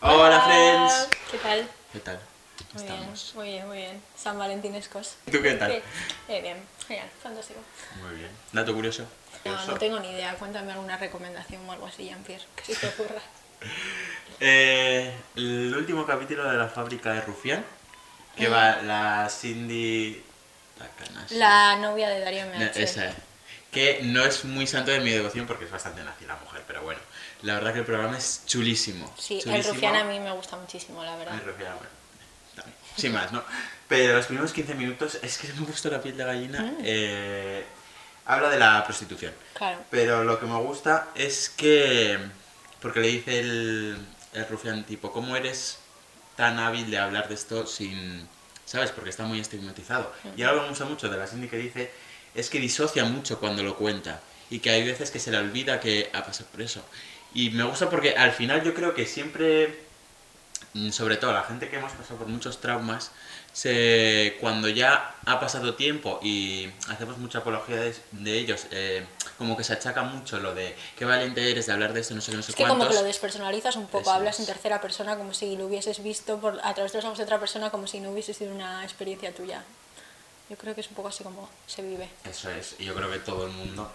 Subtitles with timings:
[0.00, 1.08] Hola, friends.
[1.30, 1.68] ¿Qué tal?
[1.92, 2.20] ¿Qué tal?
[2.74, 3.32] Muy Estamos.
[3.34, 4.02] bien, muy bien, muy bien.
[4.16, 5.16] San Valentínescos.
[5.30, 5.72] ¿Tú qué tal?
[5.72, 5.82] Eh,
[6.42, 7.60] bien, genial, fantástico.
[8.02, 8.30] Muy bien.
[8.52, 9.02] Dato curioso.
[9.02, 9.72] No, Curioso.
[9.72, 10.34] no tengo ni idea.
[10.36, 13.20] Cuéntame alguna recomendación o algo así, Jean-Pierre, que si te ocurra.
[14.42, 17.62] Eh, el último capítulo de la fábrica de Rufián,
[18.34, 18.52] que Mm.
[18.54, 20.24] va la Cindy...
[20.78, 21.34] La canasta.
[21.34, 22.82] La novia de Darío No, MH.
[22.82, 23.12] Esa,
[23.70, 26.80] que no es muy santo de mi devoción porque es bastante nazi la mujer, pero
[26.80, 27.00] bueno,
[27.42, 29.12] la verdad que el programa es chulísimo.
[29.18, 29.74] Sí, el chulísimo.
[29.74, 31.34] Rufián a mí me gusta muchísimo, la verdad.
[31.34, 31.90] Ay, Rufián, bueno,
[32.54, 32.76] también.
[32.96, 33.42] Sin más, ¿no?
[33.88, 36.62] Pero los primeros 15 minutos es que me gustó la piel de gallina.
[36.62, 36.76] Mm.
[36.82, 37.64] eh,
[38.26, 39.32] habla de la prostitución.
[39.54, 39.78] Claro.
[39.90, 42.18] Pero lo que me gusta es que.
[42.80, 43.98] Porque le dice el,
[44.32, 45.78] el rufián, tipo, ¿cómo eres
[46.36, 48.26] tan hábil de hablar de esto sin.
[48.64, 48.92] ¿Sabes?
[48.92, 50.12] Porque está muy estigmatizado.
[50.36, 51.90] Y algo que me gusta mucho de la Cindy que dice
[52.34, 54.20] es que disocia mucho cuando lo cuenta.
[54.48, 56.82] Y que hay veces que se le olvida que ha pasado por eso.
[57.34, 59.84] Y me gusta porque al final yo creo que siempre.
[60.74, 63.12] mm, Sobre todo la gente que hemos pasado por muchos traumas,
[63.52, 69.04] se, cuando ya ha pasado tiempo y hacemos mucha apología de, de ellos, eh,
[69.38, 72.20] como que se achaca mucho lo de qué valiente eres de hablar de esto, no
[72.20, 72.96] sé qué, no sé Es que como cuántos.
[72.96, 74.40] que lo despersonalizas un poco, Eso hablas es.
[74.40, 77.24] en tercera persona como si lo hubieses visto por, a través de los ojos de
[77.24, 79.64] otra persona, como si no hubiese sido una experiencia tuya.
[80.48, 82.08] Yo creo que es un poco así como se vive.
[82.24, 83.90] Eso es, y yo creo que todo el mundo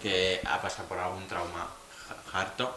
[0.00, 1.68] que ha pasado por algún trauma
[2.32, 2.76] harto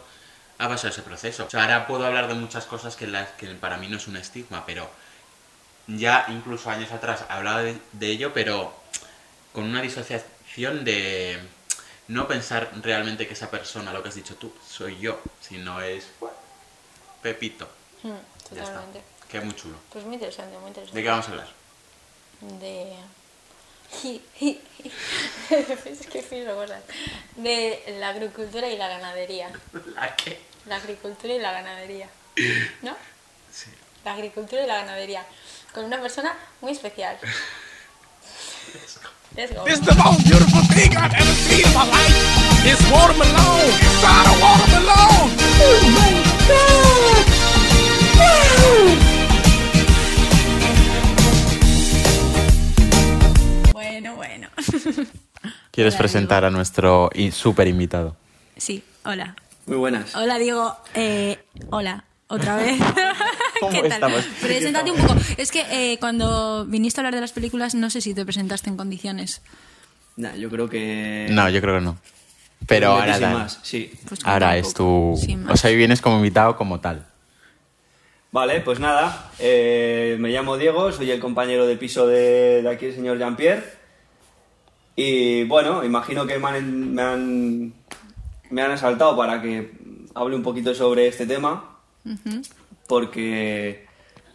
[0.58, 1.44] ha pasado ese proceso.
[1.46, 4.06] O sea, ahora puedo hablar de muchas cosas que, las, que para mí no es
[4.06, 4.88] un estigma, pero
[5.86, 8.72] ya incluso años atrás hablaba de, de ello, pero
[9.52, 11.38] con una disociación de
[12.08, 16.06] no pensar realmente que esa persona, lo que has dicho tú, soy yo, sino es
[16.20, 16.36] bueno,
[17.22, 17.68] Pepito.
[18.02, 18.64] Mm, Ya está.
[18.64, 19.02] totalmente.
[19.28, 19.76] Que es muy chulo.
[19.92, 20.96] Pues muy interesante, muy interesante.
[20.98, 21.48] ¿De qué vamos a hablar?
[22.40, 22.94] de
[25.50, 26.22] es que
[27.36, 29.50] de la agricultura y la ganadería
[29.94, 30.40] ¿La qué?
[30.66, 32.08] la agricultura y la ganadería
[32.82, 32.96] ¿no?
[33.52, 33.70] Sí.
[34.04, 35.24] la agricultura y la ganadería
[35.72, 37.16] con una persona muy especial
[39.36, 39.64] Let's go.
[39.66, 42.14] It's the most beautiful thing I've ever seen in my life.
[42.64, 43.66] It's watermelon.
[43.82, 45.26] Inside a watermelon.
[45.58, 46.10] Oh my
[46.46, 47.13] God.
[55.74, 58.16] ¿Quieres Hola, presentar a nuestro super invitado?
[58.56, 59.34] Sí, hola.
[59.66, 60.14] Muy buenas.
[60.14, 60.76] Hola, Diego.
[60.94, 61.36] Eh,
[61.70, 62.78] hola, otra vez.
[63.58, 63.92] ¿Cómo ¿Qué tal?
[63.92, 64.24] estamos?
[64.40, 65.16] Preséntate un poco.
[65.36, 68.70] Es que eh, cuando viniste a hablar de las películas, no sé si te presentaste
[68.70, 69.42] en condiciones.
[70.16, 71.26] Nah, yo creo que.
[71.30, 71.98] No, yo creo que no.
[72.68, 73.90] Pero Creo ahora, más, sí.
[74.08, 75.18] Pues ahora es tu...
[75.50, 77.04] O sea, hoy vienes como invitado como tal.
[78.32, 79.30] Vale, pues nada.
[79.38, 83.83] eh, me llamo Diego, soy el compañero de piso de, de aquí, el señor Jean-Pierre.
[84.96, 87.74] Y bueno, imagino que me han, me, han,
[88.50, 89.72] me han asaltado para que
[90.14, 91.78] hable un poquito sobre este tema.
[92.86, 93.86] Porque,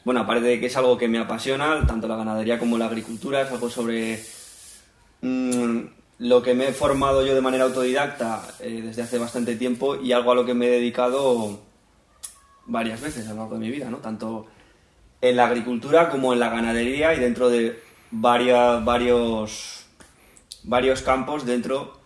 [0.03, 3.41] bueno, aparte de que es algo que me apasiona, tanto la ganadería como la agricultura,
[3.41, 4.23] es algo sobre
[5.21, 5.79] mm,
[6.19, 10.11] lo que me he formado yo de manera autodidacta eh, desde hace bastante tiempo y
[10.11, 11.59] algo a lo que me he dedicado
[12.65, 13.97] varias veces a lo largo de mi vida, ¿no?
[13.97, 14.47] Tanto
[15.21, 17.79] en la agricultura como en la ganadería y dentro de
[18.11, 19.78] varias, varios,
[20.63, 21.99] varios campos dentro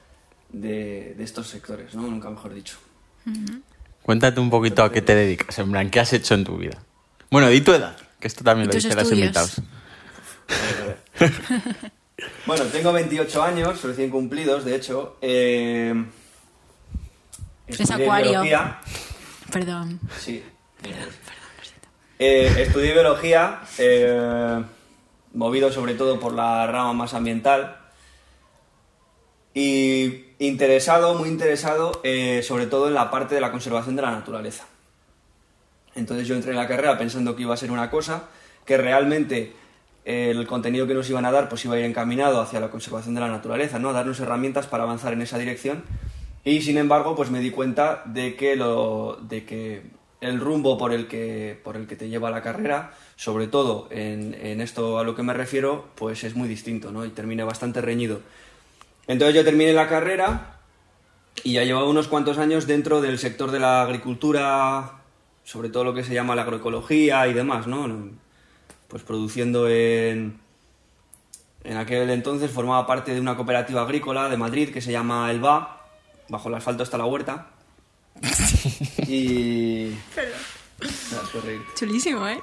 [0.50, 2.04] de, de estos sectores, ¿no?
[2.04, 2.78] Nunca mejor dicho.
[4.02, 6.78] Cuéntate un poquito a qué te dedicas, en plan, ¿qué has hecho en tu vida?
[7.32, 9.62] Bueno, di tu edad, que esto también ¿Y lo dicen los invitados.
[12.46, 15.18] Bueno, tengo 28 años, recién cumplidos, de hecho.
[15.22, 16.06] Eh,
[17.68, 18.32] estudié acuario.
[18.32, 18.80] biología.
[19.52, 20.00] Perdón.
[20.20, 20.44] Sí.
[22.20, 24.64] Eh, estudié biología, eh,
[25.34, 27.83] movido sobre todo por la rama más ambiental.
[29.54, 34.12] Y interesado, muy interesado, eh, sobre todo en la parte de la conservación de la
[34.12, 34.66] naturaleza.
[35.96, 38.24] Entonces yo entré en la carrera pensando que iba a ser una cosa,
[38.66, 39.54] que realmente
[40.06, 42.70] eh, el contenido que nos iban a dar pues iba a ir encaminado hacia la
[42.70, 43.90] conservación de la naturaleza, ¿no?
[43.90, 45.84] A darnos herramientas para avanzar en esa dirección.
[46.44, 49.84] Y sin embargo, pues me di cuenta de que, lo, de que
[50.20, 54.34] el rumbo por el que, por el que te lleva la carrera, sobre todo en,
[54.34, 57.06] en esto a lo que me refiero, pues es muy distinto, ¿no?
[57.06, 58.20] Y terminé bastante reñido.
[59.08, 60.60] Entonces yo terminé la carrera
[61.44, 65.00] y ya llevaba unos cuantos años dentro del sector de la agricultura,
[65.44, 68.12] sobre todo lo que se llama la agroecología y demás, ¿no?
[68.88, 70.42] Pues produciendo en...
[71.66, 75.44] En aquel entonces formaba parte de una cooperativa agrícola de Madrid que se llama El
[75.44, 75.82] Va,
[76.28, 77.48] bajo el asfalto está la huerta.
[79.08, 79.92] y...
[81.32, 81.68] Por reírte.
[81.76, 82.40] Chulísimo, ¿eh?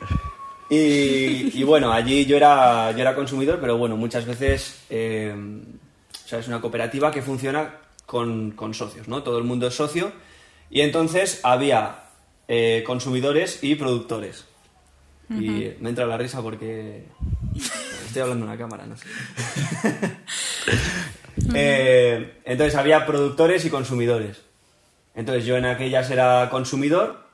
[0.71, 5.35] Y, y bueno, allí yo era, yo era consumidor, pero bueno, muchas veces eh,
[6.31, 7.75] sea, es una cooperativa que funciona
[8.06, 9.23] con, con socios, ¿no?
[9.23, 10.12] Todo el mundo es socio.
[10.71, 12.05] Y entonces había
[12.49, 14.47] eh, consumidores y productores.
[15.29, 17.05] Y me entra la risa porque
[18.06, 19.06] estoy hablando en una cámara, no sé.
[21.55, 24.43] Eh, entonces había productores y consumidores.
[25.15, 27.27] Entonces yo en aquellas era consumidor,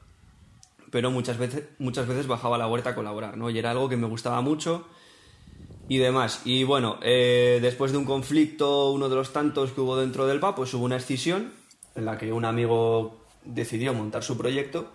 [0.90, 3.50] pero muchas veces, muchas veces bajaba a la huerta a colaborar, ¿no?
[3.50, 4.86] Y era algo que me gustaba mucho
[5.88, 6.42] y demás.
[6.44, 10.40] Y bueno, eh, después de un conflicto, uno de los tantos que hubo dentro del
[10.40, 11.52] PA, pues hubo una escisión
[11.94, 14.90] en la que un amigo decidió montar su proyecto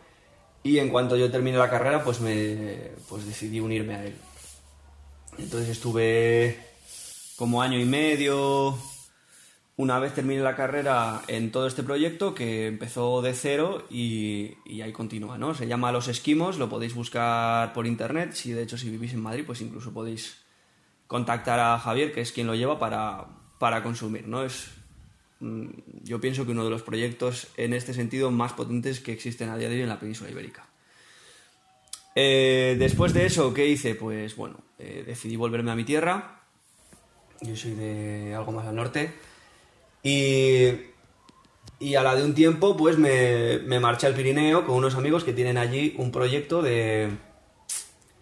[0.64, 4.16] y en cuanto yo terminé la carrera, pues me pues decidí unirme a él.
[5.38, 6.60] Entonces estuve
[7.36, 8.78] como año y medio,
[9.78, 14.82] una vez terminé la carrera en todo este proyecto que empezó de cero y, y
[14.82, 15.56] ahí continúa, ¿no?
[15.56, 19.22] Se llama Los Esquimos, lo podéis buscar por internet, si de hecho si vivís en
[19.22, 20.36] Madrid, pues incluso podéis
[21.12, 23.26] contactar a Javier, que es quien lo lleva para,
[23.60, 24.46] para consumir, ¿no?
[24.46, 24.70] Es,
[25.42, 25.66] mm,
[26.04, 29.58] yo pienso que uno de los proyectos en este sentido más potentes que existen a
[29.58, 30.66] día de hoy en la península ibérica.
[32.16, 33.96] Eh, después de eso, ¿qué hice?
[33.96, 36.44] Pues bueno, eh, decidí volverme a mi tierra.
[37.42, 39.14] Yo soy de algo más al norte.
[40.04, 40.70] Y,
[41.82, 45.26] y a la de un tiempo, pues me, me marché al Pirineo con unos amigos
[45.26, 47.10] que tienen allí un proyecto de,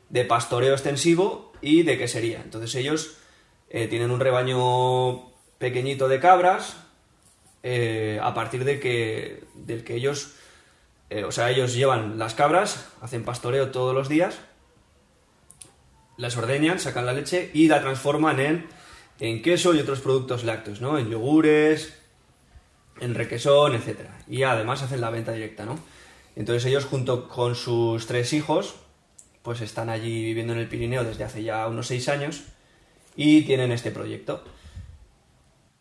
[0.09, 2.41] de pastoreo extensivo y de quesería.
[2.43, 3.17] Entonces ellos
[3.69, 6.77] eh, tienen un rebaño pequeñito de cabras
[7.63, 10.35] eh, a partir de que, del que ellos,
[11.09, 14.39] eh, o sea, ellos llevan las cabras, hacen pastoreo todos los días,
[16.17, 18.67] las ordeñan, sacan la leche y la transforman en,
[19.19, 20.97] en queso y otros productos lácteos, ¿no?
[20.97, 21.97] En yogures,
[22.99, 23.99] en requesón, etc.
[24.27, 25.79] Y además hacen la venta directa, ¿no?
[26.35, 28.75] Entonces ellos junto con sus tres hijos,
[29.43, 32.43] pues están allí viviendo en el Pirineo desde hace ya unos seis años
[33.15, 34.43] y tienen este proyecto.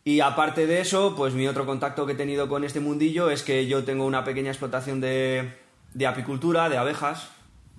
[0.03, 3.43] Y aparte de eso, pues mi otro contacto que he tenido con este mundillo es
[3.43, 5.53] que yo tengo una pequeña explotación de,
[5.93, 7.29] de apicultura, de abejas,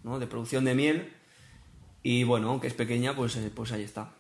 [0.05, 0.19] ¿no?
[0.19, 1.13] de producción de miel.
[2.03, 4.13] Y bueno, aunque es pequeña, pues, eh, pues ahí está.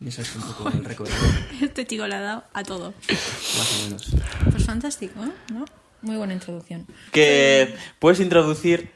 [0.00, 1.16] Y eso es un poco el recorrido,
[1.60, 2.94] Este chico le ha dado a todo.
[3.08, 4.16] más o menos.
[4.50, 5.32] Pues fantástico, ¿eh?
[5.52, 5.64] ¿no?
[6.02, 6.86] Muy buena introducción.
[7.12, 8.92] Que puedes introducir.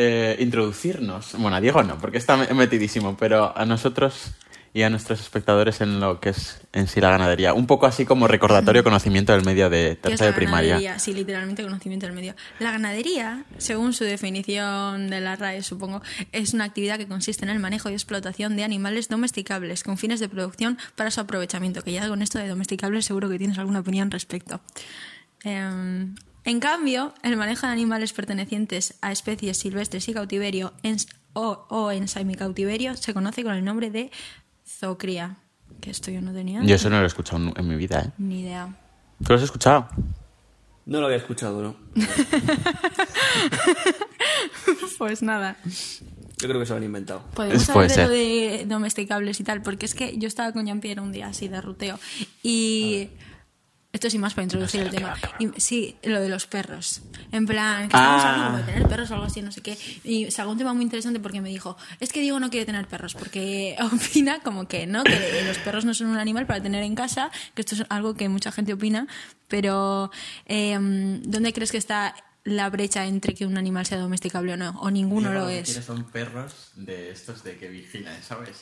[0.00, 1.32] Eh, introducirnos.
[1.36, 4.30] Bueno, a Diego no, porque está me- metidísimo, pero a nosotros
[4.74, 7.52] y a nuestros espectadores en lo que es en sí la ganadería.
[7.54, 10.74] Un poco así como recordatorio conocimiento del medio de ¿Qué es tercera de primaria.
[10.74, 10.98] ganadería?
[11.00, 12.34] Sí, literalmente conocimiento del medio.
[12.60, 16.02] La ganadería, según su definición de la RAE, supongo,
[16.32, 20.20] es una actividad que consiste en el manejo y explotación de animales domesticables con fines
[20.20, 21.82] de producción para su aprovechamiento.
[21.82, 24.60] Que ya con esto de domesticables seguro que tienes alguna opinión al respecto.
[25.44, 26.14] Em,
[26.50, 30.96] en cambio, el manejo de animales pertenecientes a especies silvestres y cautiverio en-
[31.34, 34.10] o, o en semicautiverio se conoce con el nombre de
[34.66, 35.36] zoocría.
[35.80, 38.10] Que esto yo no tenía Yo eso no lo he escuchado en mi vida, ¿eh?
[38.18, 38.74] ni idea.
[39.22, 39.88] ¿Tú lo has escuchado?
[40.86, 41.76] No lo había escuchado, ¿no?
[44.98, 45.56] Pues nada.
[45.64, 47.22] Yo creo que se lo han inventado.
[47.34, 48.08] Podemos hablar de lo ser.
[48.10, 51.60] de domesticables y tal, porque es que yo estaba con Jean-Pierre un día así de
[51.60, 51.98] ruteo
[52.42, 53.10] y
[53.98, 55.14] esto sin más para introducir el tema.
[55.38, 57.02] Y, sí, lo de los perros.
[57.32, 58.54] En plan, que Ah.
[58.56, 59.76] de tener perros o algo así, no sé qué.
[60.04, 62.86] Y sacó un tema muy interesante porque me dijo, es que Diego no quiere tener
[62.86, 66.82] perros, porque opina como que no, que los perros no son un animal para tener
[66.82, 69.06] en casa, que esto es algo que mucha gente opina,
[69.48, 70.10] pero
[70.46, 70.76] eh,
[71.22, 74.70] ¿dónde crees que está la brecha entre que un animal sea domesticable o no?
[74.80, 75.68] O ninguno lo es.
[75.84, 78.60] son perros de estos de que vigilan, ¿sabes?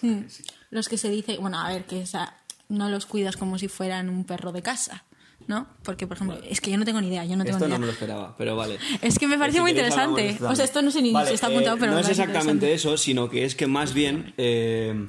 [0.70, 2.34] Los que se dice, bueno, a ver, que esa-
[2.68, 5.04] no los cuidas como si fueran un perro de casa,
[5.46, 5.66] ¿no?
[5.82, 7.70] Porque, por ejemplo, es que yo no tengo ni idea, yo no tengo Esto ni
[7.70, 7.80] no idea.
[7.80, 8.78] me lo esperaba, pero vale.
[9.02, 10.36] Es que me parece Si muy interesante.
[10.42, 12.72] O sea, esto no sé ni Vale, si está apuntado, eh, pero No es exactamente
[12.72, 14.34] eso, sino que es que más bien...
[14.36, 15.06] eh,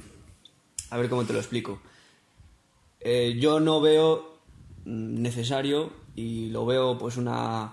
[0.90, 1.82] a ver cómo te lo explico.
[3.00, 4.38] Eh, yo no veo
[4.84, 7.72] necesario y lo veo pues una...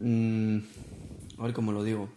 [0.00, 0.58] mm,
[1.38, 2.08] a ver cómo lo digo.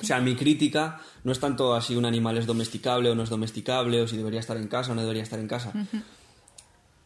[0.00, 3.30] O sea, mi crítica no es tanto así un animal es domesticable o no es
[3.30, 5.72] domesticable, o si debería estar en casa o no debería estar en casa.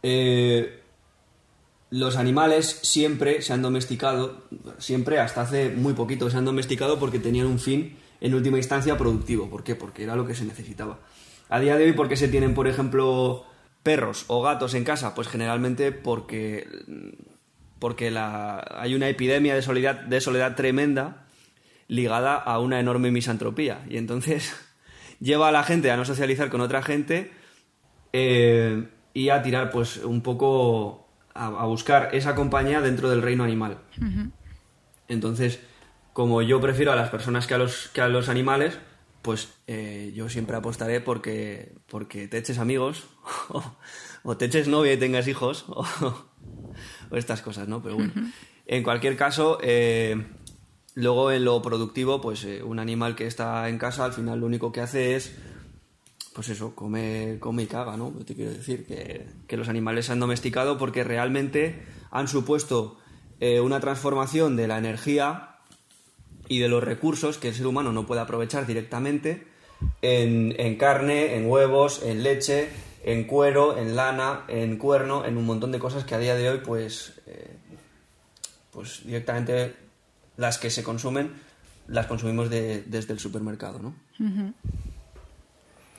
[0.09, 0.83] Eh,
[1.91, 4.45] los animales siempre se han domesticado,
[4.79, 8.97] siempre hasta hace muy poquito se han domesticado porque tenían un fin en última instancia
[8.97, 9.51] productivo.
[9.51, 9.75] ¿Por qué?
[9.75, 11.01] Porque era lo que se necesitaba.
[11.49, 13.47] A día de hoy, ¿por qué se tienen, por ejemplo,
[13.83, 15.13] perros o gatos en casa?
[15.13, 16.69] Pues generalmente porque,
[17.81, 21.27] porque hay una epidemia de soledad, de soledad tremenda
[21.89, 23.85] ligada a una enorme misantropía.
[23.91, 24.55] Y entonces
[25.19, 27.33] lleva a la gente a no socializar con otra gente
[28.13, 28.87] eh,
[29.17, 33.79] y a tirar pues un poco a, a buscar esa compañía dentro del reino animal.
[35.09, 35.59] Entonces,
[36.13, 38.79] como yo prefiero a las personas que a los, que a los animales,
[39.23, 43.05] pues eh, yo siempre apostaré porque, porque te eches amigos
[43.49, 43.63] o,
[44.23, 45.83] o te eches novia y tengas hijos o,
[47.11, 47.83] o estas cosas, ¿no?
[47.83, 48.13] Pero bueno.
[48.67, 50.27] En cualquier caso, eh,
[50.93, 54.47] luego en lo productivo, pues eh, un animal que está en casa al final lo
[54.47, 55.35] único que hace es,
[56.37, 58.11] pues eso, come, come y caga, ¿no?
[58.11, 62.99] Te quiero decir que, que los animales se han domesticado porque realmente han supuesto
[63.41, 65.57] eh, una transformación de la energía
[66.47, 69.47] y de los recursos que el ser humano no puede aprovechar directamente
[70.03, 72.69] en, carne, en huevos, en leche,
[73.03, 76.51] en cuero, en lana, en cuerno, en un montón de cosas que a día de
[76.51, 77.57] hoy, pues, eh,
[78.73, 79.75] pues directamente
[80.37, 81.33] las que se consumen
[81.89, 83.95] las consumimos de- desde el supermercado, ¿no?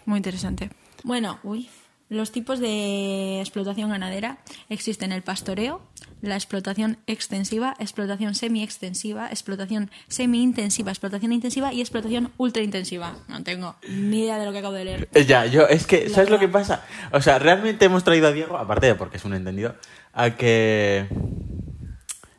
[0.08, 0.70] Muy interesante.
[1.04, 1.68] Bueno, uy,
[2.08, 4.38] los tipos de explotación ganadera
[4.70, 5.82] existen el pastoreo,
[6.22, 13.18] la explotación extensiva, explotación semi-extensiva, explotación semi-intensiva, explotación intensiva y explotación ultra-intensiva.
[13.28, 15.10] No tengo ni idea de lo que acabo de leer.
[15.14, 16.86] Eh, Ya, yo, es que, La ¿sabes lo que pasa?
[17.12, 19.76] O sea, realmente hemos traído a Diego, aparte de porque es un entendido,
[20.14, 21.08] a que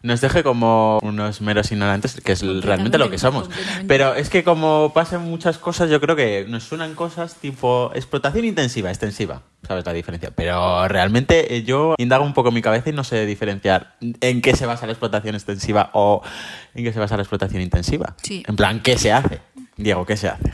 [0.03, 3.51] nos deje como unos meros ignorantes, que es realmente lo que somos.
[3.87, 8.45] Pero es que como pasan muchas cosas, yo creo que nos suenan cosas tipo explotación
[8.45, 10.31] intensiva, extensiva, ¿sabes la diferencia?
[10.35, 14.55] Pero realmente eh, yo indago un poco mi cabeza y no sé diferenciar en qué
[14.55, 16.23] se basa la explotación extensiva o
[16.75, 18.15] en qué se basa la explotación intensiva.
[18.23, 18.45] Sí.
[18.47, 19.41] En plan, ¿qué se hace?
[19.77, 20.53] Diego, ¿qué se hace?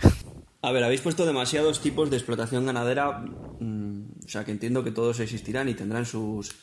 [0.64, 3.22] A ver, habéis puesto demasiados tipos de explotación ganadera,
[3.60, 6.54] mm, o sea que entiendo que todos existirán y tendrán sus,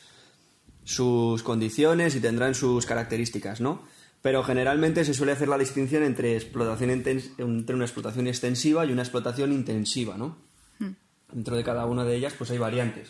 [0.84, 3.82] sus condiciones y tendrán sus características, ¿no?
[4.20, 9.02] Pero generalmente se suele hacer la distinción entre, explotación entre una explotación extensiva y una
[9.02, 10.36] explotación intensiva, ¿no?
[11.32, 13.08] Dentro de cada una de ellas pues hay variantes.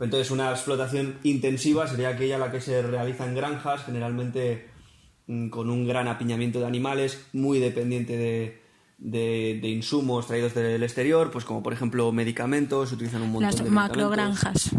[0.00, 4.68] Entonces una explotación intensiva sería aquella la que se realiza en granjas, generalmente
[5.26, 8.62] mm, con un gran apiñamiento de animales, muy dependiente de,
[8.98, 13.42] de- de insumos traídos del exterior, pues como por ejemplo medicamentos, se utilizan un montón
[13.50, 13.96] Las de medicamentos.
[13.98, 14.70] macrogranjas.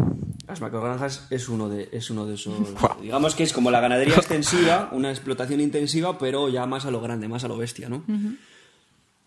[0.54, 2.54] Las macrogranjas es uno de, es uno de esos.
[3.02, 7.00] Digamos que es como la ganadería extensiva, una explotación intensiva, pero ya más a lo
[7.00, 8.04] grande, más a lo bestia, ¿no?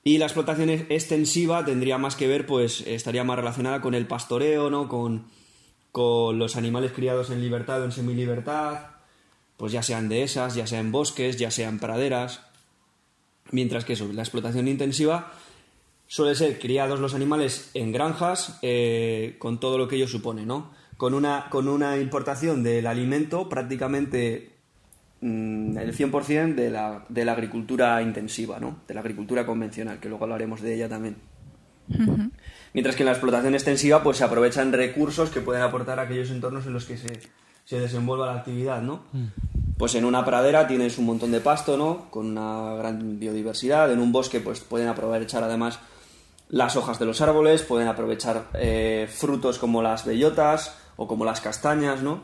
[0.05, 4.07] Y la explotación ex- extensiva tendría más que ver, pues estaría más relacionada con el
[4.07, 4.87] pastoreo, ¿no?
[4.87, 5.25] Con,
[5.91, 8.85] con los animales criados en libertad o en semilibertad,
[9.57, 12.39] pues ya sean dehesas, ya sea en bosques, ya sea en praderas.
[13.51, 15.33] Mientras que eso, la explotación intensiva
[16.07, 20.71] suele ser criados los animales en granjas eh, con todo lo que ello supone, ¿no?
[20.97, 24.51] Con una, con una importación del alimento prácticamente
[25.21, 28.79] mm, el 100% de la, de la agricultura intensiva, ¿no?
[28.87, 31.15] De la agricultura convencional, que luego hablaremos de ella también.
[32.73, 36.31] Mientras que en la explotación extensiva pues se aprovechan recursos que pueden aportar a aquellos
[36.31, 37.21] entornos en los que se,
[37.63, 39.03] se desenvuelva la actividad, ¿no?
[39.77, 42.09] Pues en una pradera tienes un montón de pasto, ¿no?
[42.09, 43.91] Con una gran biodiversidad.
[43.91, 45.79] En un bosque pues pueden aprovechar además
[46.49, 51.39] las hojas de los árboles, pueden aprovechar eh, frutos como las bellotas o como las
[51.41, 52.21] castañas, ¿no?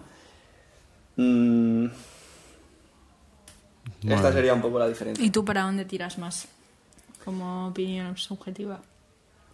[1.15, 1.85] Mm,
[4.07, 5.23] Esta sería un poco la diferencia.
[5.23, 6.47] ¿Y tú para dónde tiras más?
[7.23, 8.81] Como opinión subjetiva.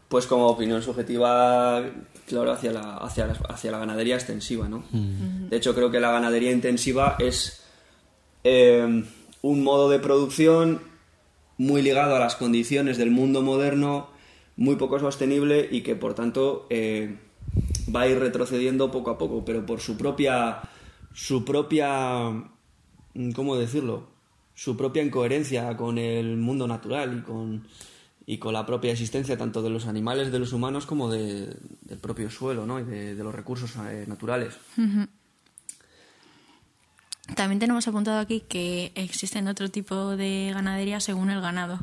[0.07, 1.83] Pues como opinión subjetiva,
[2.25, 4.83] claro, hacia la, hacia la, hacia la ganadería extensiva, ¿no?
[4.91, 7.61] De hecho, creo que la ganadería intensiva es
[8.43, 9.03] eh,
[9.43, 10.81] un modo de producción
[11.59, 14.07] muy ligado a las condiciones del mundo moderno,
[14.55, 17.19] muy poco sostenible y que, por tanto, eh,
[17.95, 20.61] va a ir retrocediendo poco a poco, pero por su propia,
[21.13, 22.29] su propia,
[23.13, 24.07] mm, ¿cómo decirlo?
[24.55, 27.67] Su propia incoherencia con el mundo natural y con,
[28.25, 31.97] y con la propia existencia tanto de los animales, de los humanos, como de- del
[31.99, 32.79] propio suelo, ¿no?
[32.79, 34.57] Y de, de los recursos eh, naturales.
[37.35, 41.79] También tenemos apuntado aquí que existen otro tipo de ganadería según el ganado.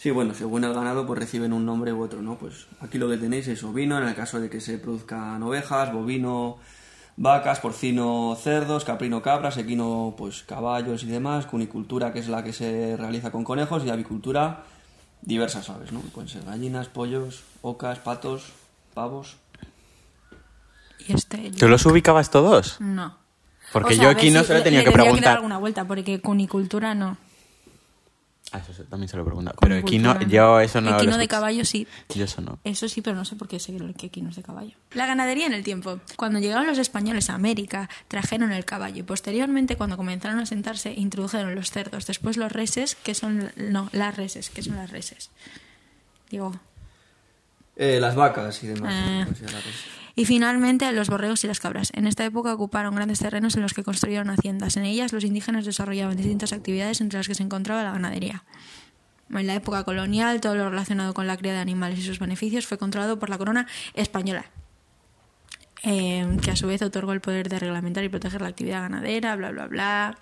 [0.00, 2.36] Sí, bueno, según el ganado, pues reciben un nombre u otro, ¿no?
[2.36, 5.92] Pues aquí lo que tenéis es ovino, en el caso de que se produzcan ovejas,
[5.92, 6.56] bovino,
[7.18, 12.54] vacas, porcino, cerdos, caprino, cabras, equino, pues caballos y demás, cunicultura, que es la que
[12.54, 14.64] se realiza con conejos, y avicultura,
[15.20, 16.00] diversas aves, ¿no?
[16.00, 18.54] Pueden ser gallinas, pollos, ocas, patos,
[18.94, 19.36] pavos.
[21.06, 21.50] Y este...
[21.50, 22.80] ¿Tú los ubicabas todos?
[22.80, 23.18] No.
[23.70, 25.36] Porque O sea, yo aquí no se lo he tenido que tendría dar preguntar.
[25.36, 27.18] alguna vuelta, porque cunicultura no.
[28.52, 29.56] Ah, eso se- también se lo he preguntado.
[29.60, 31.36] Pero equino, yo eso no lo Equino de escucho.
[31.36, 31.86] caballo sí.
[32.14, 32.58] Yo eso no.
[32.64, 34.74] Eso sí, pero no sé por qué sé que equinos de caballo.
[34.92, 36.00] La ganadería en el tiempo.
[36.16, 40.92] Cuando llegaron los españoles a América, trajeron el caballo y posteriormente, cuando comenzaron a sentarse,
[40.94, 42.06] introdujeron los cerdos.
[42.06, 43.52] Después los reses, que son...
[43.56, 45.30] No, las reses, que son las reses.
[46.30, 46.52] Digo...
[47.76, 48.92] Eh, las vacas y demás.
[48.94, 49.24] Ah.
[49.26, 49.58] pues la.
[50.20, 51.92] Y finalmente los borregos y las cabras.
[51.94, 54.76] En esta época ocuparon grandes terrenos en los que construyeron haciendas.
[54.76, 58.44] En ellas los indígenas desarrollaban distintas actividades entre las que se encontraba la ganadería.
[59.30, 62.66] En la época colonial, todo lo relacionado con la cría de animales y sus beneficios
[62.66, 64.44] fue controlado por la corona española.
[65.84, 69.36] eh, que a su vez otorgó el poder de reglamentar y proteger la actividad ganadera,
[69.36, 70.18] bla, bla, bla.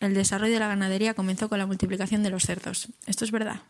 [0.00, 2.88] El desarrollo de la ganadería comenzó con la multiplicación de los cerdos.
[3.06, 3.60] ¿Esto es verdad?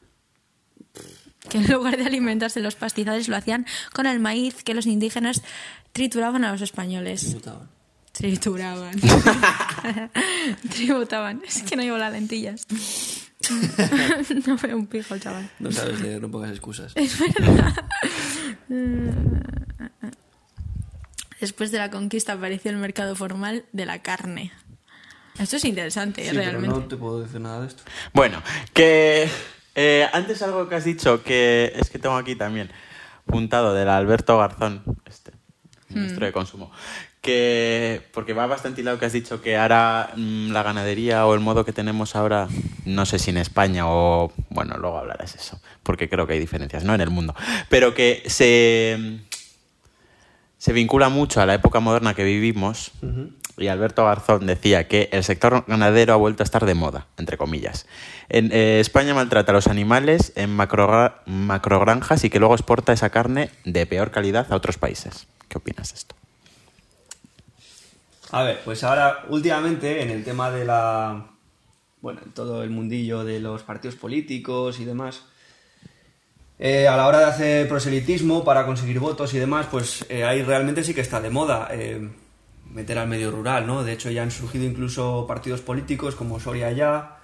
[1.48, 5.42] Que en lugar de alimentarse los pastizales lo hacían con el maíz que los indígenas
[5.92, 7.36] trituraban a los españoles.
[8.12, 8.94] Trituraban.
[10.70, 11.42] Tributaban.
[11.46, 12.66] Es que no llevo las lentillas.
[14.46, 15.50] no veo un pijo, chaval.
[15.58, 16.94] No sabes leer, no pongas excusas.
[21.40, 24.52] Después de la conquista apareció el mercado formal de la carne.
[25.38, 26.68] Esto es interesante, Sí, pero realmente.
[26.78, 27.82] no te puedo decir nada de esto.
[28.12, 28.42] Bueno,
[28.74, 29.28] que
[29.74, 32.70] eh, antes algo que has dicho, que es que tengo aquí también
[33.26, 35.32] puntado del Alberto Garzón, este,
[35.88, 36.70] ministro de Consumo,
[37.20, 41.40] que porque va bastante hilado que has dicho que ahora mm, la ganadería o el
[41.40, 42.48] modo que tenemos ahora,
[42.84, 46.84] no sé si en España o, bueno, luego hablarás eso, porque creo que hay diferencias,
[46.84, 46.94] ¿no?
[46.94, 47.34] En el mundo,
[47.68, 49.20] pero que se,
[50.58, 52.90] se vincula mucho a la época moderna que vivimos
[53.62, 57.36] y Alberto Garzón decía que el sector ganadero ha vuelto a estar de moda, entre
[57.36, 57.86] comillas.
[58.28, 63.10] En eh, España maltrata a los animales en macrogra- macrogranjas y que luego exporta esa
[63.10, 65.26] carne de peor calidad a otros países.
[65.48, 66.14] ¿Qué opinas de esto?
[68.30, 71.26] A ver, pues ahora, últimamente, en el tema de la.
[72.00, 75.22] Bueno, en todo el mundillo de los partidos políticos y demás.
[76.58, 80.42] eh, a la hora de hacer proselitismo para conseguir votos y demás, pues eh, ahí
[80.42, 81.68] realmente sí que está de moda
[82.72, 83.84] meter al medio rural, ¿no?
[83.84, 87.18] De hecho, ya han surgido incluso partidos políticos como Soria Ya,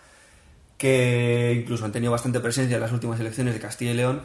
[0.77, 4.23] que incluso han tenido bastante presencia en las últimas elecciones de Castilla y León,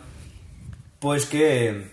[1.00, 1.92] pues que,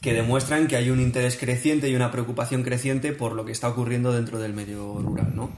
[0.00, 3.68] que demuestran que hay un interés creciente y una preocupación creciente por lo que está
[3.68, 5.50] ocurriendo dentro del medio rural, ¿no?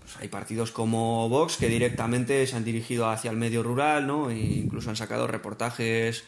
[0.00, 4.30] Pues hay partidos como Vox que directamente se han dirigido hacia el medio rural, ¿no?
[4.30, 6.24] E incluso han sacado reportajes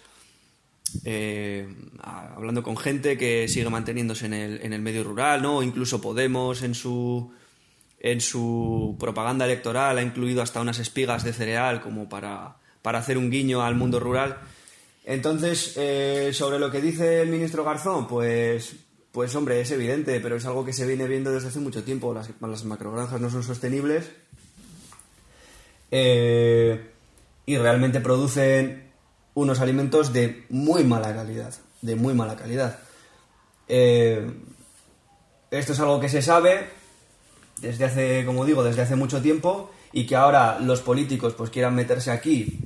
[1.05, 1.69] eh,
[2.01, 5.63] hablando con gente que sigue manteniéndose en el, en el medio rural, ¿no?
[5.63, 7.33] Incluso Podemos en su
[8.03, 13.17] en su propaganda electoral ha incluido hasta unas espigas de cereal como para, para hacer
[13.17, 14.39] un guiño al mundo rural.
[15.05, 18.75] Entonces, eh, sobre lo que dice el ministro Garzón, pues,
[19.13, 22.13] pues hombre, es evidente, pero es algo que se viene viendo desde hace mucho tiempo.
[22.13, 24.11] Las, las macrogranjas no son sostenibles
[25.93, 26.91] eh,
[27.47, 28.92] y realmente producen
[29.35, 32.79] unos alimentos de muy mala calidad, de muy mala calidad.
[33.69, 34.31] Eh,
[35.51, 36.69] esto es algo que se sabe
[37.61, 41.75] desde hace, como digo, desde hace mucho tiempo y que ahora los políticos pues quieran
[41.75, 42.61] meterse aquí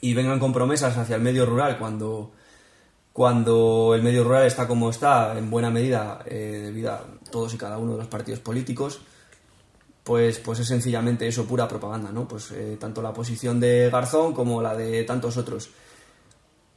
[0.00, 2.32] y vengan con promesas hacia el medio rural cuando,
[3.12, 7.58] cuando el medio rural está como está, en buena medida, eh, debido a todos y
[7.58, 9.00] cada uno de los partidos políticos,
[10.10, 12.26] pues, pues es sencillamente eso, pura propaganda, ¿no?
[12.26, 15.70] Pues eh, tanto la posición de Garzón como la de tantos otros.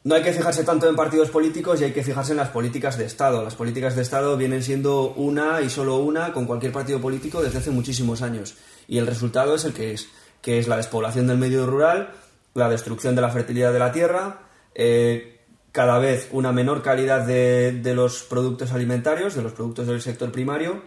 [0.04, 2.96] No hay que fijarse tanto en partidos políticos y hay que fijarse en las políticas
[2.96, 3.44] de Estado.
[3.44, 7.58] Las políticas de Estado vienen siendo una y solo una con cualquier partido político desde
[7.58, 8.54] hace muchísimos años.
[8.88, 12.14] Y el resultado es el que es, que es la despoblación del medio rural,
[12.54, 14.42] la destrucción de la fertilidad de la tierra,
[14.76, 15.40] eh,
[15.72, 20.32] cada vez una menor calidad de, de los productos alimentarios, de los productos del sector
[20.32, 20.84] primario,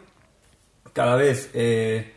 [0.93, 2.13] cada vez eh,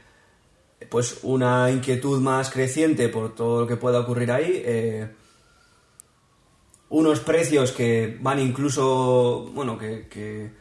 [0.89, 4.61] pues una inquietud más creciente por todo lo que pueda ocurrir ahí.
[4.65, 5.09] eh,
[6.89, 10.51] unos precios que van incluso, bueno, que, que,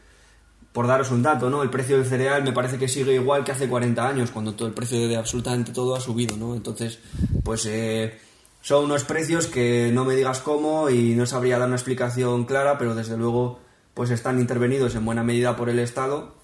[0.71, 1.63] por daros un dato, ¿no?
[1.63, 4.67] El precio del cereal me parece que sigue igual que hace 40 años, cuando todo
[4.67, 6.53] el precio de absolutamente todo ha subido, ¿no?
[6.53, 6.99] Entonces,
[7.43, 8.19] pues eh,
[8.61, 12.77] son unos precios que no me digas cómo y no sabría dar una explicación clara,
[12.77, 13.59] pero desde luego
[13.95, 16.38] pues están intervenidos en buena medida por el Estado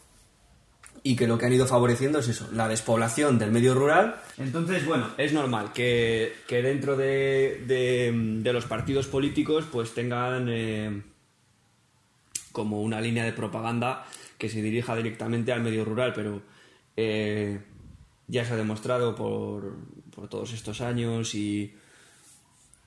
[1.08, 4.16] y que lo que han ido favoreciendo es eso, la despoblación del medio rural.
[4.40, 10.48] Entonces, bueno, es normal que, que dentro de, de- de los partidos políticos pues tengan
[10.50, 11.04] eh,
[12.52, 14.06] como una línea de propaganda
[14.40, 16.42] que se dirija directamente al medio rural, pero
[16.98, 17.60] eh,
[18.28, 19.76] ya se ha demostrado por,
[20.14, 21.76] por todos estos años y,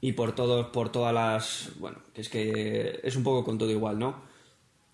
[0.00, 1.70] y por todos, por todas las.
[1.78, 4.26] Bueno, que es que es un poco con todo igual, ¿no?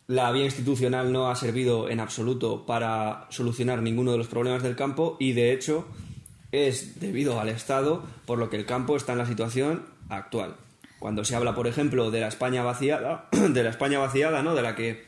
[0.06, 4.76] La vía institucional no ha servido en absoluto para solucionar ninguno de los problemas del
[4.76, 5.86] campo y de hecho
[6.52, 10.56] es debido al Estado por lo que el campo está en la situación actual.
[10.98, 14.54] Cuando se habla, por ejemplo, de la España vaciada, de la España vaciada, ¿no?
[14.54, 15.06] De la que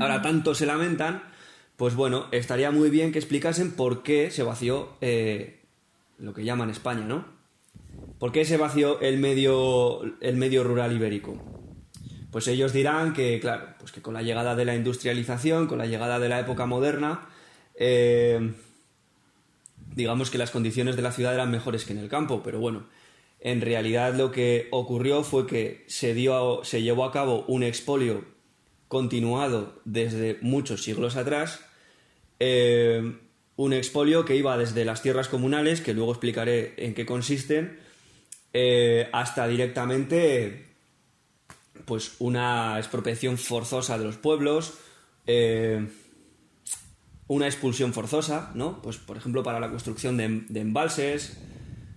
[0.00, 1.22] ahora tanto se lamentan,
[1.76, 5.60] pues bueno, estaría muy bien que explicasen por qué se vació eh,
[6.18, 7.24] lo que llaman España, ¿no?
[8.18, 11.53] ¿Por qué se vació el medio, el medio rural ibérico?
[12.34, 15.86] Pues ellos dirán que, claro, pues que con la llegada de la industrialización, con la
[15.86, 17.28] llegada de la época moderna,
[17.76, 18.54] eh,
[19.94, 22.88] digamos que las condiciones de la ciudad eran mejores que en el campo, pero bueno,
[23.38, 28.24] en realidad lo que ocurrió fue que se, dio, se llevó a cabo un expolio
[28.88, 31.64] continuado desde muchos siglos atrás,
[32.40, 33.16] eh,
[33.54, 37.78] un expolio que iba desde las tierras comunales, que luego explicaré en qué consisten,
[38.52, 40.73] eh, hasta directamente
[41.84, 44.74] pues una expropiación forzosa de los pueblos,
[45.26, 45.88] eh,
[47.26, 48.82] una expulsión forzosa, ¿no?
[48.82, 51.38] Pues por ejemplo para la construcción de, embalses,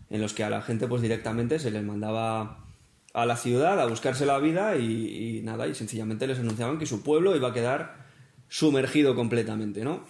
[0.09, 2.65] en los que a la gente pues directamente se les mandaba
[3.13, 6.85] a la ciudad a buscarse la vida y, y nada, y sencillamente les anunciaban que
[6.85, 8.07] su pueblo iba a quedar
[8.47, 10.05] sumergido completamente, ¿no?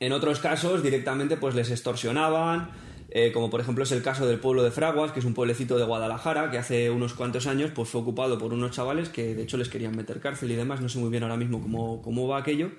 [0.00, 2.70] En otros casos directamente pues les extorsionaban,
[3.16, 5.78] eh, como por ejemplo es el caso del pueblo de Fraguas, que es un pueblecito
[5.78, 9.44] de Guadalajara, que hace unos cuantos años pues fue ocupado por unos chavales que de
[9.44, 12.26] hecho les querían meter cárcel y demás, no sé muy bien ahora mismo cómo, cómo
[12.26, 12.72] va aquello,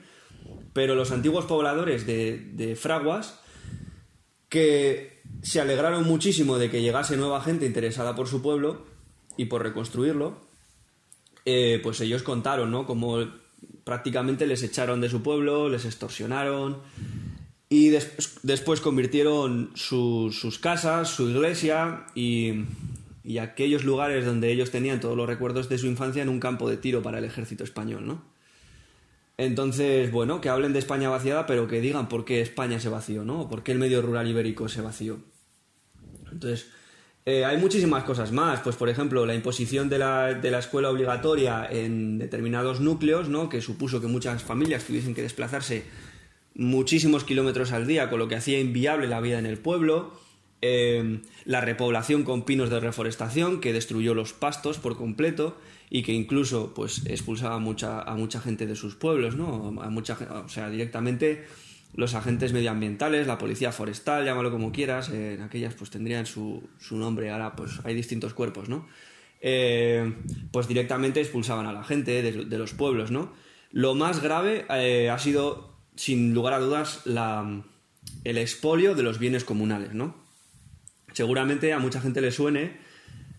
[0.74, 3.40] pero los antiguos pobladores de, de Fraguas,
[4.50, 8.86] que se alegraron muchísimo de que llegase nueva gente interesada por su pueblo
[9.38, 10.42] y por reconstruirlo,
[11.46, 12.86] eh, pues ellos contaron, ¿no?
[12.86, 13.26] Como
[13.86, 16.82] prácticamente les echaron de su pueblo, les extorsionaron
[17.78, 22.64] y des- después convirtieron su- sus casas, su iglesia y,
[23.24, 26.70] y aquellos lugares donde ellos tenían todos los recuerdos de su infancia en un campo
[26.70, 28.22] de tiro para el ejército español, ¿no?
[29.38, 33.26] Entonces, bueno, que hablen de España vaciada, pero que digan por qué España se vació,
[33.26, 33.50] ¿no?
[33.50, 35.20] Por qué el medio rural ibérico se vació.
[36.32, 36.68] Entonces,
[37.26, 38.62] eh, hay muchísimas cosas más.
[38.62, 43.50] Pues, por ejemplo, la imposición de la, de la escuela obligatoria en determinados núcleos, ¿no?
[43.50, 45.84] Que supuso que muchas familias tuviesen que desplazarse
[46.56, 50.14] muchísimos kilómetros al día, con lo que hacía inviable la vida en el pueblo.
[50.62, 55.58] Eh, la repoblación con pinos de reforestación, que destruyó los pastos por completo
[55.90, 59.80] y que incluso pues expulsaba mucha, a mucha gente de sus pueblos, ¿no?
[59.82, 61.46] A mucha, o sea, directamente
[61.94, 66.98] los agentes medioambientales, la policía forestal, llámalo como quieras, en aquellas pues tendrían su, su
[66.98, 68.88] nombre, ahora pues hay distintos cuerpos, ¿no?
[69.42, 70.14] Eh,
[70.52, 73.32] pues directamente expulsaban a la gente de, de los pueblos, ¿no?
[73.72, 77.64] Lo más grave eh, ha sido, sin lugar a dudas, la,
[78.24, 80.16] el expolio de los bienes comunales, ¿no?
[81.14, 82.78] Seguramente a mucha gente le suene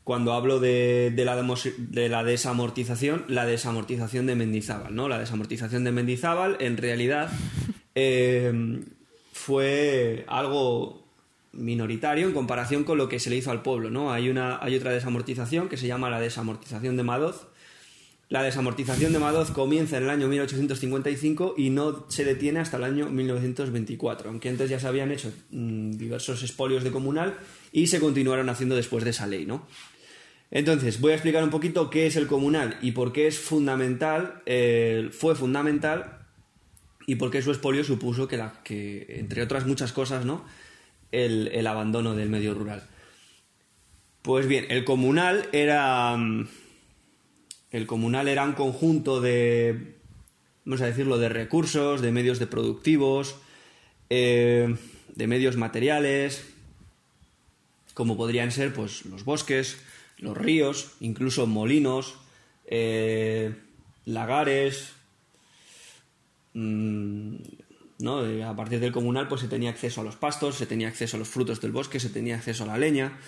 [0.04, 5.08] cuando hablo de, de la, de la desamortización, la desamortización de Mendizábal, ¿no?
[5.08, 7.30] La desamortización de Mendizábal, en realidad,
[7.94, 8.84] eh,
[9.32, 11.06] fue algo
[11.52, 14.12] minoritario en comparación con lo que se le hizo al pueblo, ¿no?
[14.12, 17.48] Hay, una, hay otra desamortización que se llama la desamortización de Madoz.
[18.28, 22.82] La desamortización de Madoz comienza en el año 1855 y no se detiene hasta el
[22.82, 27.38] año 1924, aunque antes ya se habían hecho mm, diversos expolios de comunal
[27.70, 29.68] y se continuaron haciendo después de esa ley, ¿no?
[30.50, 34.42] Entonces, voy a explicar un poquito qué es el comunal y por qué es fundamental,
[34.46, 36.26] eh, fue fundamental
[37.06, 40.44] y por qué su expolio supuso que, la, entre otras muchas cosas, ¿no?
[41.12, 42.82] El, el abandono del medio rural.
[44.22, 46.16] Pues bien, el comunal era.
[47.76, 49.96] El comunal era un conjunto de.
[50.64, 53.36] Vamos a decirlo, de recursos, de medios de productivos,
[54.08, 54.74] eh,
[55.14, 56.42] de medios materiales,
[57.92, 59.76] como podrían ser pues los bosques,
[60.16, 62.16] los ríos, incluso molinos,
[62.64, 63.54] eh,
[64.06, 64.94] lagares,
[66.54, 67.36] mm,
[67.98, 68.26] ¿no?
[68.26, 71.16] Eh, A partir del comunal pues se tenía acceso a los pastos, se tenía acceso
[71.16, 73.18] a los frutos del bosque, se tenía acceso a la leña.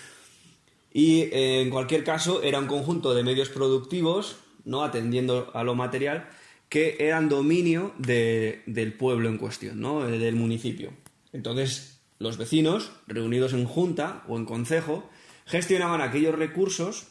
[0.93, 4.83] Y eh, en cualquier caso era un conjunto de medios productivos, ¿no?
[4.83, 6.27] atendiendo a lo material,
[6.67, 10.07] que eran dominio de- del pueblo en cuestión, ¿no?
[10.07, 10.91] Eh, del municipio.
[11.33, 15.09] Entonces, los vecinos, reunidos en junta o en concejo,
[15.45, 17.07] gestionaban aquellos recursos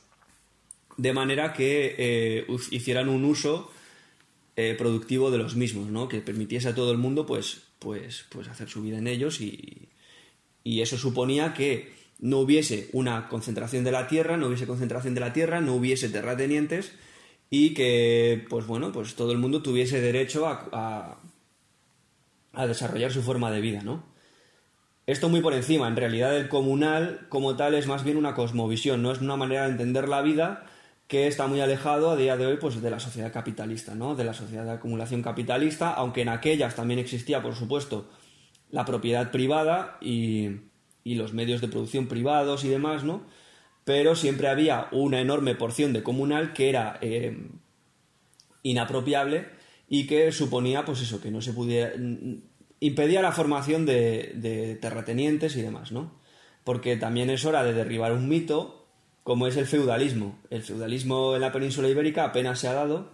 [0.96, 3.70] de manera que eh, hicieran un uso
[4.76, 6.08] productivo de los mismos, ¿no?
[6.08, 9.88] Que permitiese a todo el mundo, pues, pues, pues hacer su vida en ellos y,
[10.64, 15.20] y eso suponía que no hubiese una concentración de la tierra, no hubiese concentración de
[15.20, 16.92] la tierra, no hubiese terratenientes
[17.50, 21.18] y que, pues bueno, pues todo el mundo tuviese derecho a, a,
[22.52, 24.04] a desarrollar su forma de vida, ¿no?
[25.07, 29.00] Esto muy por encima, en realidad el comunal como tal es más bien una cosmovisión,
[29.02, 30.66] no es una manera de entender la vida
[31.07, 34.14] que está muy alejado a día de hoy pues de la sociedad capitalista, ¿no?
[34.14, 38.11] De la sociedad de acumulación capitalista, aunque en aquellas también existía, por supuesto,
[38.70, 40.50] la propiedad privada y,
[41.08, 43.22] y los medios de producción privados y demás, ¿no?
[43.84, 47.48] Pero siempre había una enorme porción de comunal que era eh,
[48.62, 49.48] inapropiable
[49.88, 51.94] y que suponía, pues eso, que no se pudiera.
[52.80, 56.20] impedía la formación de, de terratenientes y demás, ¿no?
[56.62, 58.86] Porque también es hora de derribar un mito
[59.22, 60.38] como es el feudalismo.
[60.50, 63.12] El feudalismo en la península ibérica apenas se ha dado.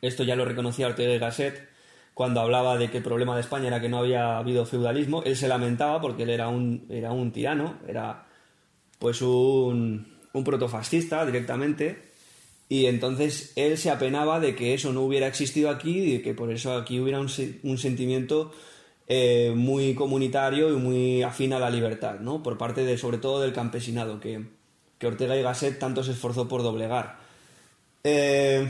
[0.00, 1.73] Esto ya lo reconocía Ortega y Gasset
[2.14, 5.22] cuando hablaba de que el problema de España era que no había habido feudalismo.
[5.24, 8.26] Él se lamentaba porque él era un, era un tirano, era
[8.98, 12.12] pues un, un protofascista directamente
[12.68, 16.50] Y entonces él se apenaba de que eso no hubiera existido aquí y que por
[16.50, 17.28] eso aquí hubiera un,
[17.64, 18.52] un sentimiento
[19.06, 22.42] eh, muy comunitario y muy afín a la libertad, ¿no?
[22.42, 24.44] Por parte de, sobre todo, del campesinado, que,
[24.98, 27.18] que Ortega y Gasset tanto se esforzó por doblegar.
[28.02, 28.66] Eh,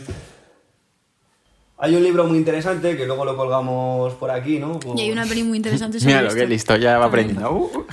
[1.79, 4.79] hay un libro muy interesante que luego lo colgamos por aquí, ¿no?
[4.97, 6.41] Y hay una peli muy interesante sobre Mira lo esto.
[6.41, 7.51] que listo, ya va aprendiendo.
[7.51, 7.85] Uh,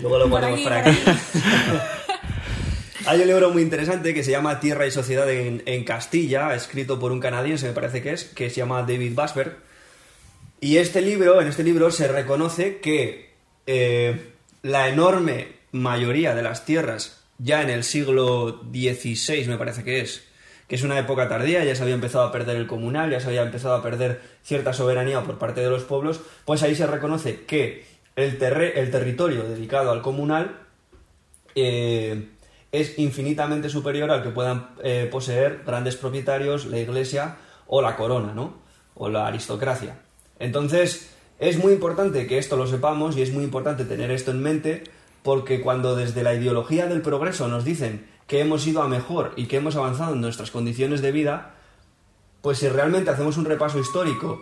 [0.00, 0.98] Luego lo Por ponemos aquí, por por aquí.
[3.04, 7.00] Hay un libro muy interesante que se llama Tierra y Sociedad en, en Castilla, escrito
[7.00, 9.56] por un canadiense, me parece que es, que se llama David Basberg.
[10.60, 13.32] Y este libro, en este libro se reconoce que
[13.66, 14.30] eh,
[14.62, 20.22] la enorme mayoría de las tierras, ya en el siglo XVI me parece que es,
[20.72, 23.26] que es una época tardía, ya se había empezado a perder el comunal, ya se
[23.26, 27.44] había empezado a perder cierta soberanía por parte de los pueblos, pues ahí se reconoce
[27.44, 27.84] que
[28.16, 30.60] el, el territorio dedicado al comunal
[31.54, 32.30] eh,
[32.72, 38.32] es infinitamente superior al que puedan eh, poseer grandes propietarios, la iglesia o la corona,
[38.32, 38.54] ¿no?
[38.94, 39.98] O la aristocracia.
[40.38, 44.40] Entonces, es muy importante que esto lo sepamos y es muy importante tener esto en
[44.40, 44.84] mente
[45.22, 49.46] porque cuando desde la ideología del progreso nos dicen que hemos ido a mejor y
[49.46, 51.54] que hemos avanzado en nuestras condiciones de vida,
[52.40, 54.40] pues si realmente hacemos un repaso histórico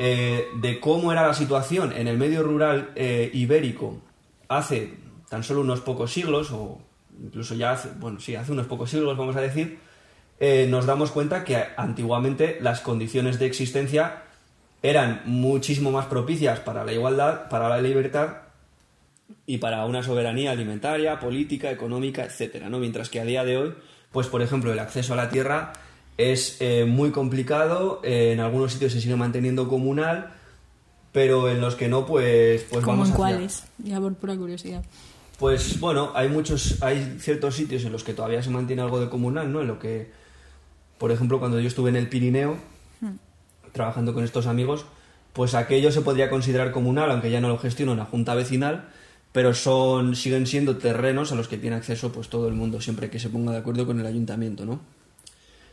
[0.00, 4.00] eh, de cómo era la situación en el medio rural eh, ibérico
[4.48, 4.94] hace
[5.28, 6.78] tan solo unos pocos siglos, o
[7.22, 9.78] incluso ya hace, bueno, sí, hace unos pocos siglos, vamos a decir,
[10.40, 14.22] eh, nos damos cuenta que antiguamente las condiciones de existencia
[14.82, 18.47] eran muchísimo más propicias para la igualdad, para la libertad
[19.48, 22.78] y para una soberanía alimentaria, política, económica, etcétera, ¿no?
[22.78, 23.74] Mientras que a día de hoy,
[24.12, 25.72] pues por ejemplo, el acceso a la tierra
[26.18, 30.34] es eh, muy complicado, eh, en algunos sitios se sigue manteniendo comunal,
[31.12, 33.64] pero en los que no, pues, pues ¿Cómo vamos en cuáles?
[33.78, 34.84] Ya por pura curiosidad.
[35.38, 39.08] Pues bueno, hay muchos, hay ciertos sitios en los que todavía se mantiene algo de
[39.08, 39.62] comunal, ¿no?
[39.62, 40.10] En lo que,
[40.98, 42.58] por ejemplo, cuando yo estuve en el Pirineo,
[43.72, 44.84] trabajando con estos amigos,
[45.32, 48.90] pues aquello se podría considerar comunal, aunque ya no lo gestiona una junta vecinal,
[49.32, 53.10] pero son, siguen siendo terrenos a los que tiene acceso pues todo el mundo, siempre
[53.10, 54.80] que se ponga de acuerdo con el ayuntamiento, ¿no?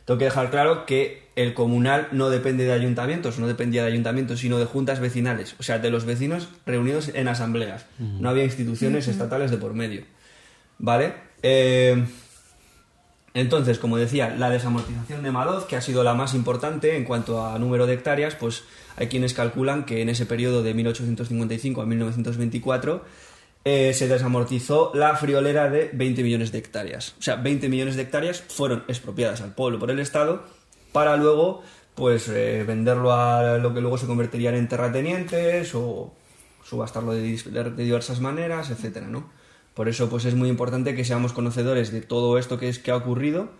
[0.04, 4.38] Tengo que dejar claro que el comunal no depende de ayuntamientos, no dependía de ayuntamientos,
[4.38, 7.86] sino de juntas vecinales, o sea, de los vecinos reunidos en asambleas.
[7.98, 10.04] No había instituciones estatales de por medio.
[10.78, 11.14] ¿Vale?
[11.42, 12.06] Eh,
[13.34, 17.44] entonces, como decía, la desamortización de Madoz, que ha sido la más importante en cuanto
[17.44, 18.62] a número de hectáreas, pues
[18.96, 23.04] hay quienes calculan que en ese periodo de 1855 a 1924
[23.68, 27.16] eh, se desamortizó la friolera de 20 millones de hectáreas.
[27.18, 30.44] O sea, 20 millones de hectáreas fueron expropiadas al pueblo por el Estado
[30.92, 31.64] para luego
[31.96, 36.14] pues eh, venderlo a lo que luego se convertirían en terratenientes o
[36.62, 39.32] subastarlo de, de diversas maneras, etcétera, ¿no?
[39.74, 42.92] Por eso pues es muy importante que seamos conocedores de todo esto que, es, que
[42.92, 43.50] ha ocurrido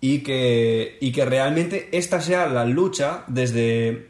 [0.00, 4.08] y que, y que realmente esta sea la lucha desde,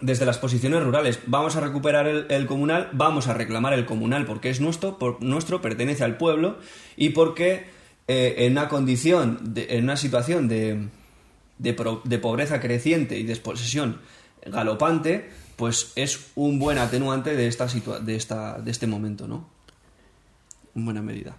[0.00, 1.20] desde las posiciones rurales.
[1.26, 5.60] Vamos a recuperar el, comunal, vamos a reclamar el comunal porque es nuestro, por, nuestro
[5.62, 6.58] pertenece al pueblo
[6.96, 7.66] y porque
[8.08, 10.88] eh, en una condición, de- en una situación de,
[11.58, 14.00] de, pro- de pobreza creciente y desposesión
[14.44, 19.48] galopante, pues es un buen atenuante de, esta situa- de, esta, de este momento, ¿no?
[20.74, 21.36] En buena medida.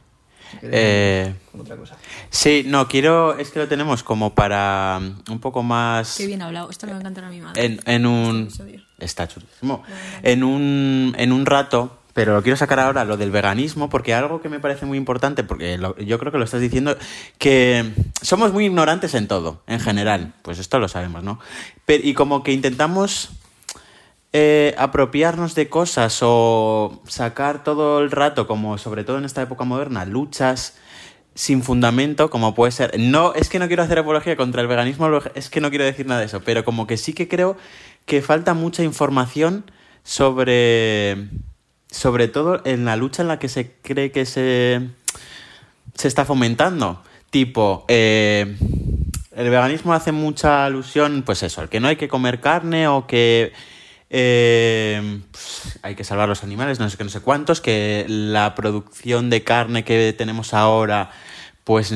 [0.61, 1.97] Eh, con otra cosa.
[2.29, 6.15] Sí, no, quiero, es que lo tenemos como para mm, un poco más...
[6.17, 6.69] Qué bien hablado.
[6.69, 7.65] Esto le va a encantar a mi madre.
[7.65, 8.49] En, en un...
[8.97, 9.83] Está chulísimo.
[10.23, 14.41] En un, en un rato, pero lo quiero sacar ahora, lo del veganismo, porque algo
[14.41, 16.97] que me parece muy importante, porque lo- yo creo que lo estás diciendo,
[17.37, 20.33] que somos muy ignorantes en todo, en general.
[20.43, 21.39] Pues esto lo sabemos, ¿no?
[21.85, 23.31] Pero, y como que intentamos
[24.37, 29.63] eh, apropiarnos de cosas o sacar todo el rato, como sobre todo en esta época
[29.63, 30.75] moderna, luchas
[31.35, 32.99] sin fundamento, como puede ser.
[32.99, 36.05] No, es que no quiero hacer apología contra el veganismo, es que no quiero decir
[36.05, 37.55] nada de eso, pero como que sí que creo
[38.05, 39.71] que falta mucha información
[40.03, 41.29] sobre.
[41.89, 44.81] Sobre todo en la lucha en la que se cree que se.
[45.93, 47.01] se está fomentando.
[47.29, 48.57] Tipo, eh,
[49.33, 53.07] el veganismo hace mucha alusión, pues eso, al que no hay que comer carne o
[53.07, 53.53] que
[54.09, 58.55] eh, pues, hay que salvar los animales, no sé qué, no sé cuántos, que la
[58.55, 61.11] producción de carne que tenemos ahora,
[61.63, 61.89] pues,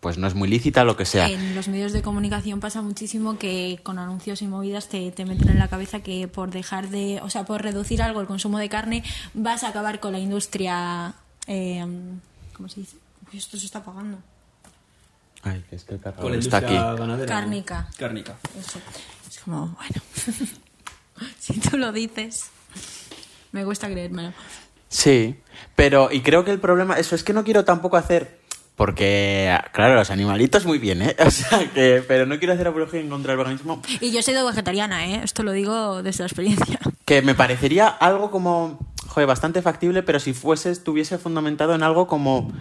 [0.00, 1.28] pues no es muy lícita, lo que sea.
[1.28, 5.48] En los medios de comunicación pasa muchísimo que con anuncios y movidas te, te meten
[5.48, 8.68] en la cabeza que por dejar de, o sea, por reducir algo el consumo de
[8.68, 9.02] carne
[9.34, 11.14] vas a acabar con la industria,
[11.46, 11.84] eh,
[12.52, 12.96] ¿cómo se dice?
[13.32, 14.18] Uy, esto se está apagando.
[15.42, 16.74] Ay, es que el está aquí.
[16.74, 17.34] industria ganadera.
[17.34, 17.40] ¿no?
[17.40, 17.88] Cárnica.
[17.96, 18.36] Cárnica.
[18.58, 18.78] Eso.
[19.40, 20.02] Es como, bueno,
[21.38, 22.50] si tú lo dices,
[23.52, 24.34] me cuesta creérmelo.
[24.88, 25.36] Sí,
[25.74, 28.38] pero y creo que el problema, eso es que no quiero tampoco hacer,
[28.76, 31.16] Porque, claro, los animalitos muy bien, ¿eh?
[31.26, 33.80] O sea, que, pero no quiero hacer apología en contra del veganismo.
[34.00, 35.20] Y yo he sido vegetariana, ¿eh?
[35.24, 36.78] Esto lo digo desde la experiencia.
[37.06, 42.06] Que me parecería algo como, joder, bastante factible, pero si fuese, estuviese fundamentado en algo
[42.06, 42.52] como,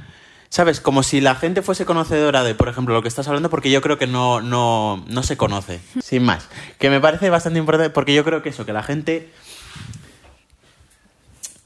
[0.49, 0.81] ¿sabes?
[0.81, 3.81] Como si la gente fuese conocedora de, por ejemplo, lo que estás hablando, porque yo
[3.81, 6.47] creo que no, no, no se conoce, sin más.
[6.79, 9.29] Que me parece bastante importante, porque yo creo que eso, que la gente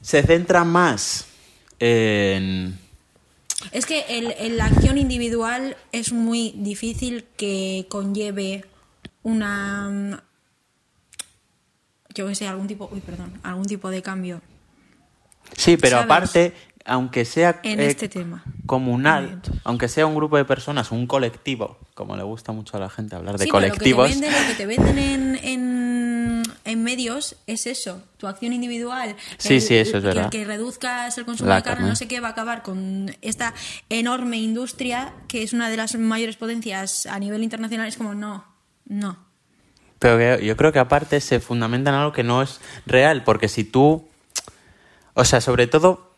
[0.00, 1.26] se centra más
[1.78, 2.78] en...
[3.72, 8.66] Es que el, el- la acción individual es muy difícil que conlleve
[9.22, 10.22] una.
[12.14, 12.90] Yo que sé, algún tipo.
[12.92, 13.32] Uy, perdón.
[13.42, 14.42] Algún tipo de cambio
[15.56, 16.04] Sí, pero ¿Sabes?
[16.04, 16.52] aparte,
[16.86, 18.44] aunque sea en eh, este tema.
[18.66, 22.90] comunal, aunque sea un grupo de personas, un colectivo, como le gusta mucho a la
[22.90, 25.44] gente hablar de Sí, pero colectivos, Lo que te venden, lo que te venden en,
[25.44, 29.16] en, en medios es eso, tu acción individual.
[29.38, 30.30] Sí, sí, eso es que- verdad.
[30.30, 31.88] Que reduzcas el consumo La de carne, carne.
[31.90, 33.54] no sé qué, va a acabar con esta
[33.88, 37.88] enorme industria que es una de las mayores potencias a nivel internacional.
[37.88, 38.44] Es como, no,
[38.86, 39.16] no.
[39.98, 43.48] Pero que yo creo que aparte se fundamenta en algo que no es real, porque
[43.48, 44.06] si tú,
[45.14, 46.13] o sea, sobre todo,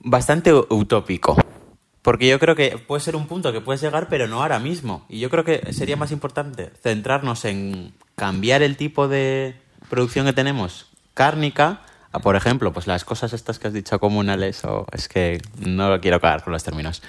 [0.00, 1.36] bastante utópico.
[2.02, 5.04] Porque yo creo que puede ser un punto que puedes llegar, pero no ahora mismo.
[5.08, 9.54] Y yo creo que sería más importante centrarnos en cambiar el tipo de
[9.88, 11.82] producción que tenemos cárnica
[12.12, 15.90] a, por ejemplo, pues las cosas estas que has dicho comunales, o es que no
[15.90, 17.02] lo quiero cagar con los términos.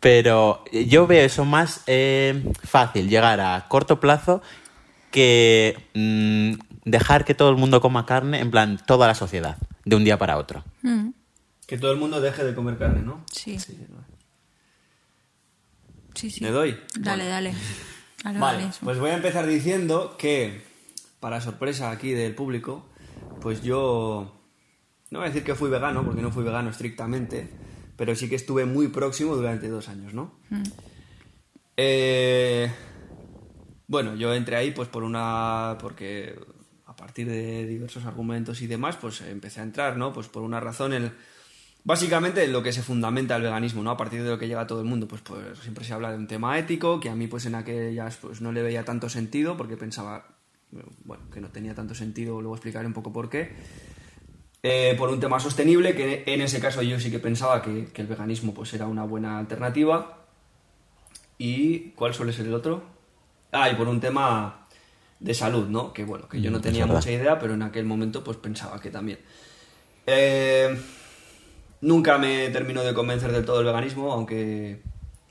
[0.00, 4.42] Pero yo veo eso más eh, fácil, llegar a corto plazo,
[5.10, 9.96] que mm, dejar que todo el mundo coma carne, en plan, toda la sociedad, de
[9.96, 10.62] un día para otro.
[10.82, 11.10] Mm,
[11.68, 13.26] Que todo el mundo deje de comer carne, ¿no?
[13.30, 13.78] sí, sí,
[16.30, 16.40] sí.
[16.40, 16.80] ¿Le doy?
[16.98, 17.52] Dale, dale.
[18.24, 20.62] Dale, Vale, dale, pues voy a empezar diciendo que,
[21.20, 22.88] para sorpresa aquí del público,
[23.42, 24.34] pues yo
[25.10, 27.48] no voy a decir que fui vegano, porque no fui vegano estrictamente,
[27.96, 30.40] pero sí que estuve muy próximo durante dos años, ¿no?
[31.76, 32.72] Eh,
[33.86, 35.76] bueno, yo entré ahí pues por una...
[35.78, 36.34] porque
[36.86, 40.14] a partir de diversos argumentos y demás, pues empecé a entrar, ¿no?
[40.14, 41.12] Pues por una razón, el...
[41.84, 43.90] Básicamente en lo que se fundamenta el veganismo, ¿no?
[43.90, 46.10] A partir de lo que llega a todo el mundo, pues, pues siempre se habla
[46.10, 49.08] de un tema ético, que a mí pues en aquellas pues no le veía tanto
[49.08, 50.26] sentido, porque pensaba,
[51.04, 53.52] bueno, que no tenía tanto sentido, luego explicaré un poco por qué.
[54.62, 58.02] Eh, por un tema sostenible, que en ese caso yo sí que pensaba que, que
[58.02, 60.26] el veganismo pues era una buena alternativa.
[61.38, 62.82] ¿Y cuál suele ser el otro?
[63.52, 64.66] Ah, y por un tema
[65.20, 65.92] de salud, ¿no?
[65.92, 68.80] Que bueno, que yo no Mm, tenía mucha idea, pero en aquel momento pues pensaba
[68.80, 69.20] que también.
[70.06, 70.76] Eh,
[71.80, 74.80] nunca me terminó de convencer del todo el veganismo, aunque,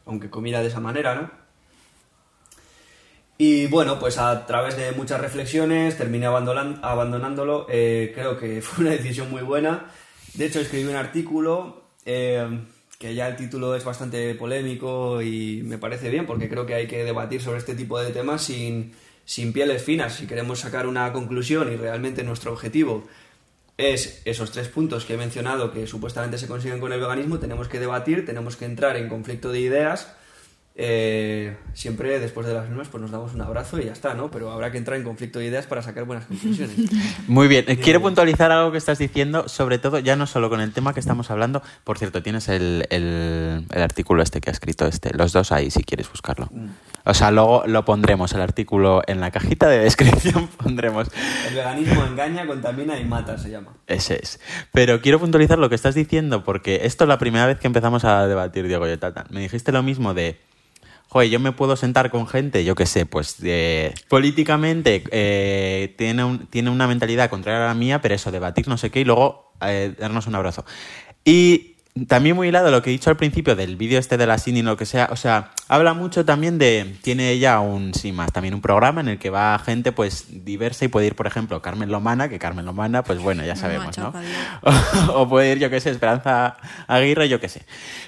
[0.06, 1.48] aunque comiera de esa manera, ¿no?
[3.40, 7.68] Y bueno, pues a través de muchas reflexiones terminé abandonándolo.
[7.70, 9.86] Eh, creo que fue una decisión muy buena.
[10.34, 12.48] De hecho, escribí un artículo eh,
[12.98, 16.88] que ya el título es bastante polémico y me parece bien porque creo que hay
[16.88, 20.16] que debatir sobre este tipo de temas sin, sin pieles finas.
[20.16, 23.06] Si queremos sacar una conclusión y realmente nuestro objetivo
[23.78, 27.68] es esos tres puntos que he mencionado que supuestamente se consiguen con el veganismo, tenemos
[27.68, 30.12] que debatir, tenemos que entrar en conflicto de ideas.
[30.80, 34.30] Eh, siempre después de las mismas pues nos damos un abrazo y ya está, ¿no?
[34.30, 36.76] Pero habrá que entrar en conflicto de ideas para sacar buenas conclusiones.
[37.28, 40.62] Muy bien, Eh, quiero puntualizar algo que estás diciendo, sobre todo ya no solo con
[40.62, 41.64] el tema que estamos hablando.
[41.84, 45.72] Por cierto, tienes el, el- el artículo este que ha escrito este, los dos ahí
[45.72, 46.48] si quieres buscarlo.
[47.06, 51.10] O sea, luego lo pondremos, el artículo en la cajita de descripción pondremos.
[51.50, 53.72] El veganismo engaña, contamina y mata, se llama.
[53.88, 54.40] Ese es.
[54.74, 58.06] Pero quiero puntualizar lo que estás diciendo, porque esto es la primera vez que empezamos
[58.06, 59.00] a debatir, Diego y.
[59.32, 60.38] Me dijiste lo mismo de,
[61.10, 66.40] joder, yo me puedo sentar con gente, yo qué sé, pues de, políticamente eh, tiene,
[66.50, 69.54] tiene una mentalidad contraria a la mía, pero eso, debatir no sé qué y luego
[69.62, 70.66] eh, darnos un abrazo.
[71.24, 74.38] Y también muy hilado lo que he dicho al principio del vídeo este de la
[74.38, 78.32] Cindy, lo que sea, o sea, habla mucho también de, tiene ella un, sí más,
[78.32, 81.62] también un programa en el que va gente pues diversa y puede ir, por ejemplo,
[81.62, 84.14] Carmen Lomana, que Carmen Lomana, pues bueno, ya sabemos, ¿no?
[85.14, 86.58] o puede ir, yo qué sé, Esperanza
[86.88, 87.64] Aguirre, yo qué sé.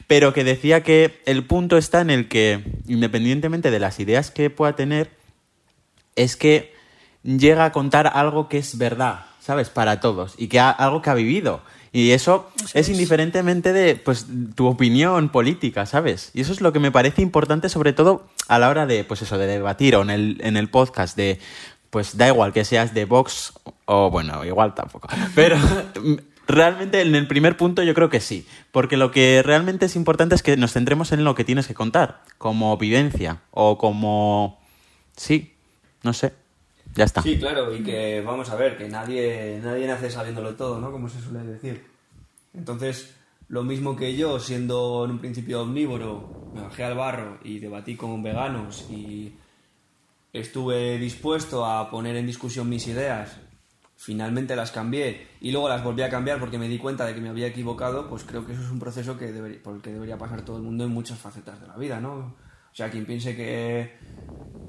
[0.07, 4.49] Pero que decía que el punto está en el que, independientemente de las ideas que
[4.49, 5.11] pueda tener,
[6.15, 6.73] es que
[7.23, 9.69] llega a contar algo que es verdad, ¿sabes?
[9.69, 10.35] Para todos.
[10.37, 11.61] Y que ha- algo que ha vivido.
[11.91, 16.31] Y eso, es, indiferentemente de pues tu opinión política, ¿sabes?
[16.33, 19.21] Y eso es lo que me parece importante, sobre todo a la hora de, pues
[19.21, 21.39] eso, de debatir o en el, en el podcast de,
[21.89, 23.53] pues da igual que seas de Vox
[23.85, 25.07] o bueno, igual tampoco.
[25.35, 25.57] Pero
[26.47, 28.45] realmente en el primer punto yo creo que sí.
[28.71, 31.73] Porque lo que realmente es importante es que nos centremos en lo que tienes que
[31.73, 34.59] contar, como vivencia o como...
[35.15, 35.55] Sí,
[36.03, 36.33] no sé.
[36.95, 37.21] Ya está.
[37.21, 40.91] Sí, claro, y que vamos a ver, que nadie, nadie nace sabiéndolo todo, ¿no?
[40.91, 41.85] Como se suele decir.
[42.53, 43.15] Entonces,
[43.47, 47.95] lo mismo que yo, siendo en un principio omnívoro, me bajé al barro y debatí
[47.95, 49.33] con veganos y
[50.33, 53.37] estuve dispuesto a poner en discusión mis ideas,
[53.95, 57.21] finalmente las cambié y luego las volví a cambiar porque me di cuenta de que
[57.21, 59.27] me había equivocado, pues creo que eso es un proceso que
[59.63, 62.35] por el que debería pasar todo el mundo en muchas facetas de la vida, ¿no?
[62.71, 63.97] O sea, quien piense que,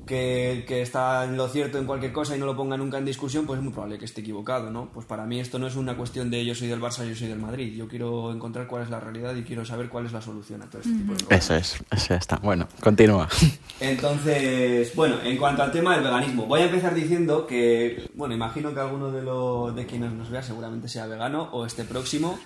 [0.07, 3.05] que, que está en lo cierto en cualquier cosa y no lo ponga nunca en
[3.05, 4.91] discusión, pues es muy probable que esté equivocado, ¿no?
[4.93, 7.29] Pues para mí esto no es una cuestión de yo soy del Barça, yo soy
[7.29, 7.75] del Madrid.
[7.77, 10.67] Yo quiero encontrar cuál es la realidad y quiero saber cuál es la solución a
[10.67, 11.39] todo este tipo de cosas.
[11.39, 12.37] Eso es, eso ya está.
[12.37, 13.29] Bueno, continúa.
[13.81, 18.75] Entonces, bueno, en cuanto al tema del veganismo, voy a empezar diciendo que, bueno, imagino
[18.75, 22.39] que alguno de, los de quienes nos vea seguramente sea vegano o esté próximo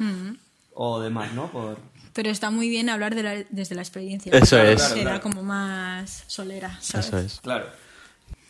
[0.74, 1.50] o demás, ¿no?
[1.50, 1.78] Por,
[2.14, 4.32] Pero está muy bien hablar de la- desde la experiencia.
[4.32, 4.82] Eso Claro, es.
[4.82, 7.06] claro, Era como más solera, ¿sabes?
[7.08, 7.40] Eso es.
[7.42, 7.66] Claro.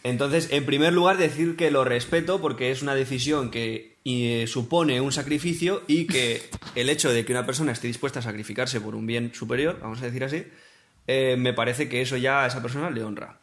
[0.03, 5.01] Entonces, en primer lugar, decir que lo respeto porque es una decisión que eh, supone
[5.01, 6.43] un sacrificio y que
[6.75, 10.03] el hecho de que una persona esté dispuesta a sacrificarse por un bien superior, vamos
[10.03, 10.45] a decir así,
[11.07, 13.41] eh, me parece que eso ya a esa persona le honra.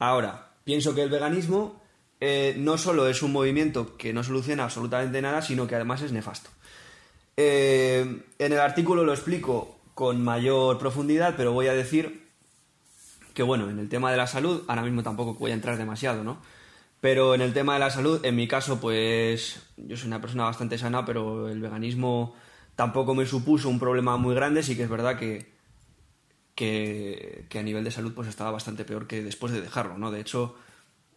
[0.00, 1.80] Ahora, pienso que el veganismo
[2.20, 6.10] eh, no solo es un movimiento que no soluciona absolutamente nada, sino que además es
[6.10, 6.50] nefasto.
[7.40, 12.26] Eh, en el artículo lo explico con mayor profundidad, pero voy a decir
[13.32, 16.24] que bueno, en el tema de la salud, ahora mismo tampoco voy a entrar demasiado,
[16.24, 16.42] ¿no?
[17.00, 20.46] Pero en el tema de la salud, en mi caso, pues yo soy una persona
[20.46, 22.34] bastante sana, pero el veganismo
[22.74, 25.52] tampoco me supuso un problema muy grande, sí que es verdad que,
[26.56, 30.10] que, a nivel de salud pues estaba bastante peor que después de dejarlo, ¿no?
[30.10, 30.56] De hecho,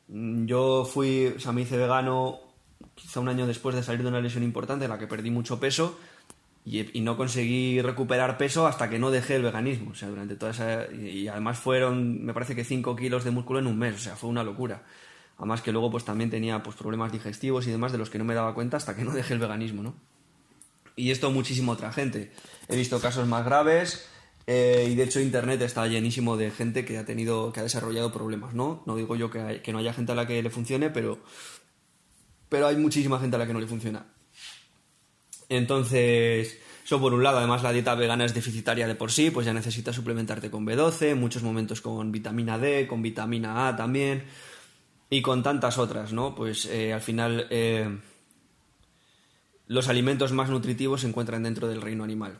[0.08, 2.42] mm, yo fui, o sea, me hice vegano
[2.94, 5.60] quizá un año después de salir de una lesión importante en la que perdí mucho
[5.60, 5.98] peso
[6.64, 9.92] y, no conseguí recuperar peso hasta que no dejé el veganismo.
[9.92, 10.92] O sea, durante toda esa.
[10.94, 13.96] Y, además fueron, me parece que 5 kilos de músculo en un mes.
[13.96, 14.84] O sea, fue una locura.
[15.38, 18.26] Además que luego pues también tenía pues problemas digestivos y demás de los que no
[18.26, 19.96] me daba cuenta hasta que no dejé el veganismo, ¿no?
[20.96, 22.32] Y esto muchísima otra gente.
[22.68, 24.08] He visto casos más graves
[24.46, 28.12] eh, y de hecho internet está llenísimo de gente que ha tenido, que ha desarrollado
[28.12, 28.84] problemas, ¿no?
[28.86, 31.18] No digo yo que, que no haya gente a la que le funcione, pero,
[32.48, 34.06] pero hay muchísima gente a la que no le funciona.
[35.52, 39.46] Entonces, eso por un lado, además la dieta vegana es deficitaria de por sí, pues
[39.46, 44.24] ya necesitas suplementarte con B12, en muchos momentos con vitamina D, con vitamina A también,
[45.10, 46.36] y con tantas otras, ¿no?
[46.36, 48.00] Pues eh, al final eh,
[49.68, 52.40] los alimentos más nutritivos se encuentran dentro del reino animal.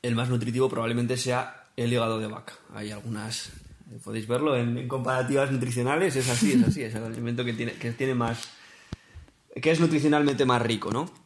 [0.00, 2.54] El más nutritivo probablemente sea el hígado de vaca.
[2.74, 3.52] Hay algunas,
[4.02, 7.72] podéis verlo en, en comparativas nutricionales, es así, es así, es el alimento que tiene,
[7.74, 8.48] que tiene más,
[9.60, 11.23] que es nutricionalmente más rico, ¿no?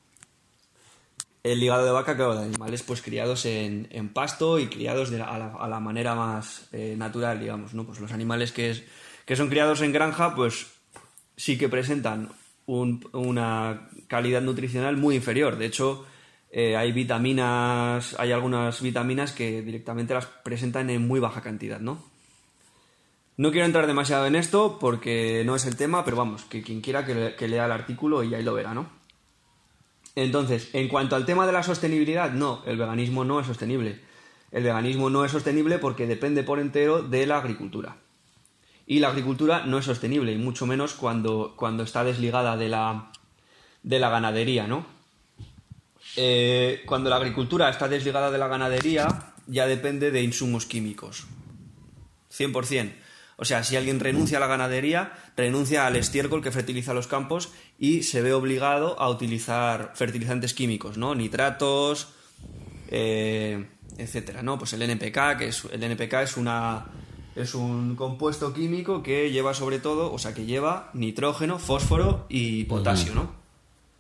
[1.43, 5.81] El hígado de vaca, claro, de animales pues criados en, pasto y criados a, la,
[5.81, 7.85] manera más eh, natural, digamos, ¿no?
[7.85, 8.85] Pues los animales que,
[9.37, 10.67] son criados en granja, pues
[11.37, 12.31] sí que presentan
[12.67, 15.57] un- una calidad nutricional muy inferior.
[15.57, 16.05] De hecho,
[16.51, 22.03] eh, hay vitaminas, hay algunas vitaminas que directamente las presentan en muy baja cantidad, ¿no?
[23.37, 26.81] No quiero entrar demasiado en esto porque no es el tema, pero vamos, que quien
[26.81, 28.98] quiera que, que lea el artículo y ahí lo verá, ¿no?
[30.19, 34.01] Entonces, en cuanto al tema de la sostenibilidad, no, el veganismo no es sostenible.
[34.51, 37.99] El veganismo no es sostenible porque depende por entero de la agricultura.
[38.85, 43.13] Y la agricultura no es sostenible, y mucho menos cuando, cuando está desligada de la,
[43.85, 44.87] de la ganadería, ¿no?
[46.17, 51.29] Eh, cuando la agricultura está desligada de la ganadería, ya depende de insumos químicos.
[52.37, 52.93] 100%.
[53.41, 57.51] O sea, si alguien renuncia a la ganadería, renuncia al estiércol que fertiliza los campos
[57.79, 61.15] y se ve obligado a utilizar fertilizantes químicos, ¿no?
[61.15, 62.09] Nitratos,
[62.89, 64.59] eh, etcétera, ¿no?
[64.59, 66.87] Pues el NPK, que es el NPK es una
[67.37, 72.65] es un compuesto químico que lleva sobre todo, o sea, que lleva nitrógeno, fósforo y
[72.65, 73.31] potasio, ¿no?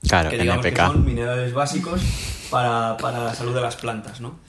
[0.02, 0.80] Claro, que digamos NPK.
[0.80, 2.00] que son minerales básicos
[2.50, 4.40] para, para la salud de las plantas, ¿no?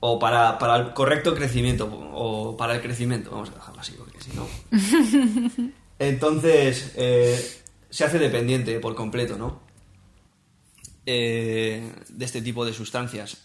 [0.00, 4.18] O para, para el correcto crecimiento, o para el crecimiento, vamos a dejarlo así, porque
[4.20, 4.46] si no...
[5.98, 9.60] Entonces, eh, se hace dependiente por completo, ¿no?
[11.04, 13.42] Eh, de este tipo de sustancias.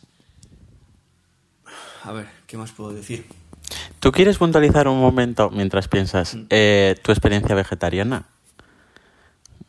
[2.03, 3.25] A ver, ¿qué más puedo decir?
[3.99, 8.27] ¿Tú quieres puntualizar un momento mientras piensas eh, tu experiencia vegetariana?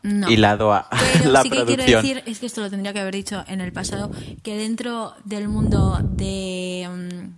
[0.07, 0.31] No.
[0.31, 0.89] Hilado a
[1.19, 2.03] Pero la sí que quiero producción.
[2.03, 4.11] decir, es que esto lo tendría que haber dicho en el pasado,
[4.45, 6.89] que dentro del mundo de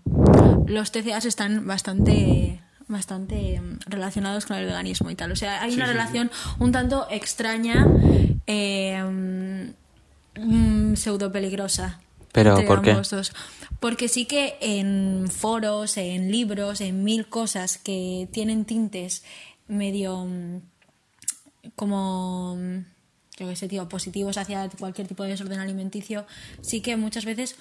[0.04, 5.32] mm, los TCAs están bastante bastante mm, relacionados con el veganismo y tal.
[5.32, 7.86] O sea, hay una relación un tanto extraña,
[8.46, 9.02] eh,
[10.36, 12.00] mm, pseudo peligrosa.
[12.32, 12.92] ¿Pero entre por qué?
[12.92, 13.32] dos.
[13.80, 19.24] Porque sí que en foros, en libros, en mil cosas que tienen tintes
[19.68, 20.26] medio
[21.76, 22.78] como mm,
[23.38, 26.26] yo que sé, tío, positivos hacia cualquier tipo de desorden alimenticio,
[26.60, 27.56] sí que muchas veces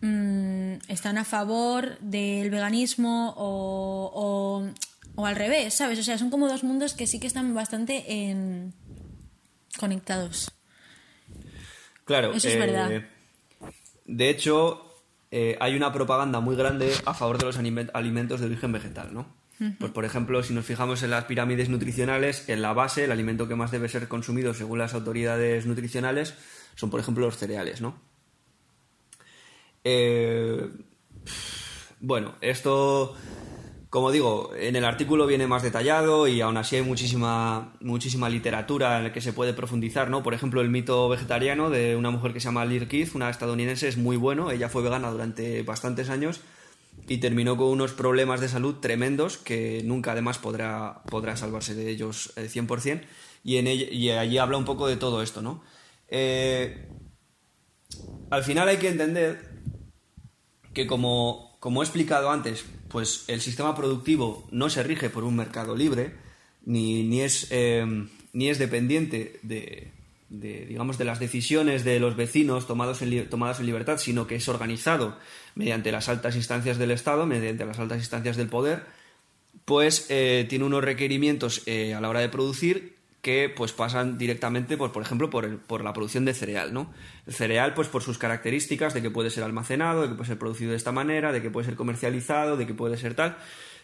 [0.00, 4.70] mm, están a favor del veganismo o, o,
[5.16, 5.98] o al revés, ¿sabes?
[5.98, 8.72] O sea, son como dos mundos que sí que están bastante en-
[9.78, 10.50] conectados.
[12.04, 13.02] Claro, Eso es eh, verdad.
[14.06, 14.96] De hecho,
[15.30, 19.26] eh, hay una propaganda muy grande a favor de los alimentos de origen vegetal, ¿no?
[19.78, 23.48] Pues, por ejemplo, si nos fijamos en las pirámides nutricionales, en la base, el alimento
[23.48, 26.34] que más debe ser consumido según las autoridades nutricionales
[26.74, 27.94] son, por ejemplo, los cereales, ¿no?
[29.84, 30.68] Eh,
[32.00, 33.14] bueno, esto,
[33.90, 38.98] como digo, en el artículo viene más detallado y aún así hay muchísima, muchísima literatura
[38.98, 40.22] en la que se puede profundizar, ¿no?
[40.22, 43.86] Por ejemplo, el mito vegetariano de una mujer que se llama Lear Keith, una estadounidense,
[43.86, 44.50] es muy bueno.
[44.50, 46.40] Ella fue vegana durante bastantes años
[47.08, 51.90] y terminó con unos problemas de salud tremendos que nunca además podrá, podrá salvarse de
[51.90, 53.02] ellos eh, 100%.
[53.44, 55.62] Y, en ella- y allí habla un poco de todo esto, ¿no?
[56.08, 56.88] Eh,
[58.30, 59.50] al final hay que entender
[60.72, 65.36] que como, como he explicado antes, pues el sistema productivo no se rige por un
[65.36, 66.14] mercado libre,
[66.64, 67.84] ni, ni es, eh,
[68.32, 69.92] ni es dependiente de,
[70.32, 74.36] de, digamos, de las decisiones de los vecinos tomados en, tomadas en libertad, sino que
[74.36, 75.18] es organizado
[75.54, 78.84] mediante las altas instancias del Estado, mediante las altas instancias del poder,
[79.66, 84.76] pues eh, tiene unos requerimientos eh, a la hora de producir que pues pasan directamente
[84.76, 86.92] por, por ejemplo por, por la producción de cereal no
[87.24, 90.38] el cereal pues por sus características de que puede ser almacenado de que puede ser
[90.38, 93.36] producido de esta manera de que puede ser comercializado de que puede ser tal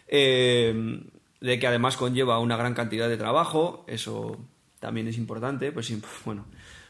[0.09, 1.01] eh,
[1.39, 4.45] de que además conlleva una gran cantidad de trabajo eso
[4.79, 5.91] también es importante pues
[6.25, 6.45] bueno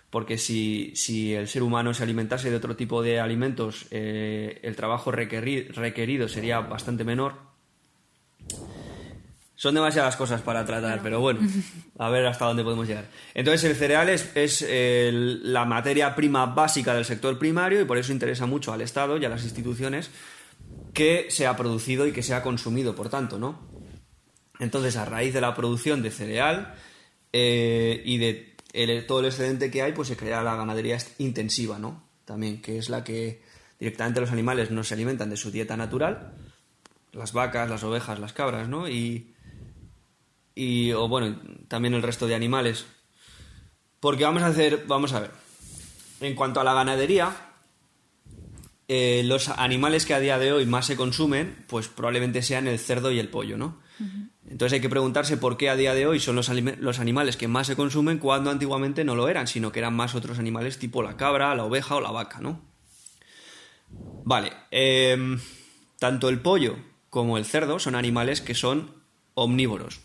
[0.09, 4.75] porque si, si el ser humano se alimentase de otro tipo de alimentos eh, el
[4.75, 7.35] trabajo requeri- requerido sería bastante menor
[9.55, 11.41] son demasiadas cosas para tratar, pero bueno,
[11.97, 13.07] a ver hasta dónde podemos llegar.
[13.33, 17.97] Entonces el cereal es, es, eh, la materia prima básica del sector primario y por
[17.97, 20.11] eso interesa mucho al Estado y a las instituciones
[20.93, 23.59] que sea producido y que sea consumido, por tanto, ¿no?
[24.59, 26.75] Entonces, a raíz de la producción de cereal
[27.33, 28.55] eh, y de
[29.07, 32.03] todo el excedente que hay, pues se crea la ganadería intensiva, ¿no?
[32.25, 33.41] También, que es la que
[33.79, 36.33] directamente los animales no se alimentan de su dieta natural,
[37.11, 38.87] las vacas, las ovejas, las cabras, ¿no?
[38.87, 39.33] Y,
[40.53, 42.85] y o bueno, también el resto de animales.
[43.99, 45.31] Porque vamos a hacer, vamos a ver,
[46.21, 47.48] en cuanto a la ganadería,
[48.91, 52.79] eh, los animales que a día de hoy más se consumen, pues probablemente sean el
[52.79, 53.77] cerdo y el pollo, ¿no?
[54.49, 57.67] Entonces hay que preguntarse por qué a día de hoy son los, animales que más
[57.67, 61.17] se consumen cuando antiguamente no lo eran, sino que eran más otros animales tipo la
[61.17, 62.61] cabra, la oveja o la vaca, ¿no?
[64.23, 65.39] Vale, em,
[65.99, 66.77] tanto el pollo
[67.11, 68.95] como el cerdo son animales que son
[69.35, 70.01] omnívoros.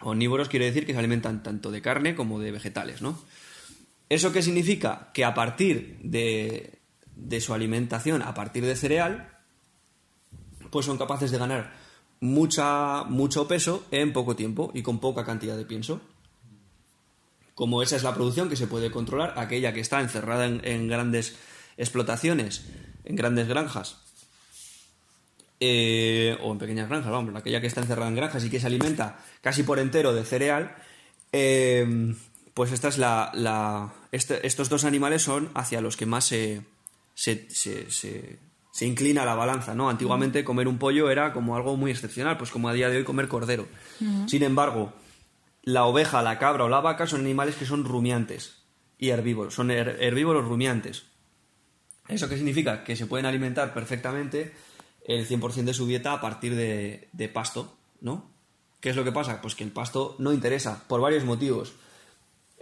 [0.00, 3.18] Omnívoros quiere decir que se alimentan tanto de carne como de vegetales, ¿no?
[4.08, 5.10] ¿Eso qué significa?
[5.12, 6.83] Que a partir de,
[7.16, 9.30] de su alimentación, a partir de cereal,
[10.70, 11.72] pues son capaces de ganar
[12.20, 16.00] mucha, mucho peso en poco tiempo y con poca cantidad de pienso.
[17.54, 21.36] Como esa es la producción que se puede controlar, aquella que está encerrada en, grandes
[21.76, 22.66] explotaciones,
[23.04, 23.98] en grandes granjas,
[25.60, 28.66] eh, o en pequeñas granjas, vamos, aquella que está encerrada en granjas y que se
[28.66, 30.74] alimenta casi por entero de cereal,
[31.32, 32.14] eh,
[32.54, 36.62] pues esta es la, la- este- estos dos animales son hacia los que más se,
[37.14, 38.38] se, se- se-
[38.72, 39.88] se inclina la balanza, ¿no?
[39.88, 43.04] Antiguamente comer un pollo era como algo muy excepcional, pues como a día de hoy
[43.04, 43.66] comer cordero.
[44.28, 44.92] Sin embargo,
[45.62, 48.64] la oveja, la cabra o la vaca son animales que son rumiantes
[48.98, 51.04] y herbívoros, son her- herbívoros rumiantes.
[52.08, 52.84] ¿Eso qué significa?
[52.84, 54.52] Que se pueden alimentar perfectamente
[55.06, 58.30] el 100% de su dieta a partir de, de pasto, ¿no?
[58.80, 59.40] ¿Qué es lo que pasa?
[59.40, 61.74] Pues que el pasto no interesa, por varios motivos.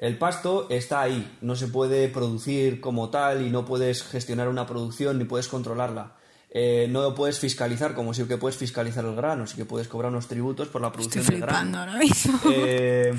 [0.02, 4.66] El pasto está ahí, no se puede producir como tal y no puedes gestionar una
[4.66, 6.16] producción ni puedes controlarla.
[6.50, 9.86] Eh, no lo puedes fiscalizar como sí que puedes fiscalizar el grano, sí que puedes
[9.86, 11.60] cobrar unos tributos por la producción Estoy del grano.
[11.60, 12.40] flipando ahora mismo.
[12.52, 13.14] Eh,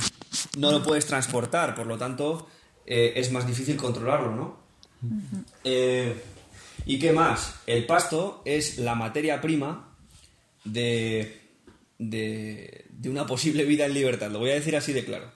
[0.57, 2.49] no lo puedes transportar, por lo tanto
[2.86, 4.57] eh, es más difícil controlarlo, ¿no?
[5.63, 7.55] ¿Y qué más?
[7.65, 9.95] El pasto es la materia prima
[10.65, 11.47] de,
[11.97, 15.31] de, de una posible vida en libertad, lo voy a decir así de claro.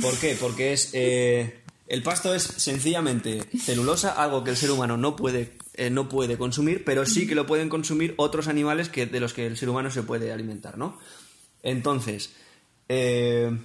[0.00, 0.36] ¿Por qué?
[0.40, 0.90] Porque es...
[0.92, 6.08] eh, el pasto es sencillamente celulosa, algo que el ser humano no puede, eh, no
[6.08, 9.56] puede consumir, pero sí que lo pueden consumir otros animales que, de los que el
[9.56, 10.98] ser humano se puede alimentar, ¿no?
[11.62, 12.32] Entonces,
[12.88, 13.56] eh,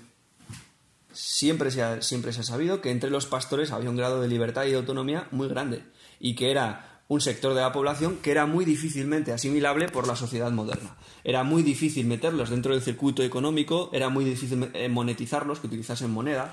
[1.12, 4.66] siempre, se siempre se ha sabido que entre los pastores había un grado de libertad
[4.66, 5.82] y de autonomía muy grande
[6.20, 10.16] y que era un sector de la población que era muy difícilmente asimilable por la
[10.16, 10.96] sociedad moderna.
[11.26, 16.10] Era muy difícil meterlos dentro del circuito económico, era muy difícil eh, monetizarlos, que utilizasen
[16.10, 16.50] moneda.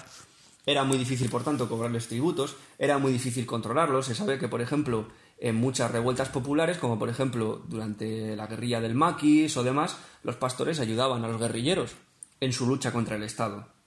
[0.66, 4.06] Era muy difícil, por tanto, cobrarles tributos, era muy difícil controlarlos.
[4.06, 5.06] Se sabe que, por ejemplo,
[5.38, 10.34] en muchas revueltas populares, como por ejemplo durante la guerrilla del maquis o demás, los
[10.34, 11.92] pastores ayudaban a los guerrilleros
[12.40, 13.77] en su lucha contra el Estado.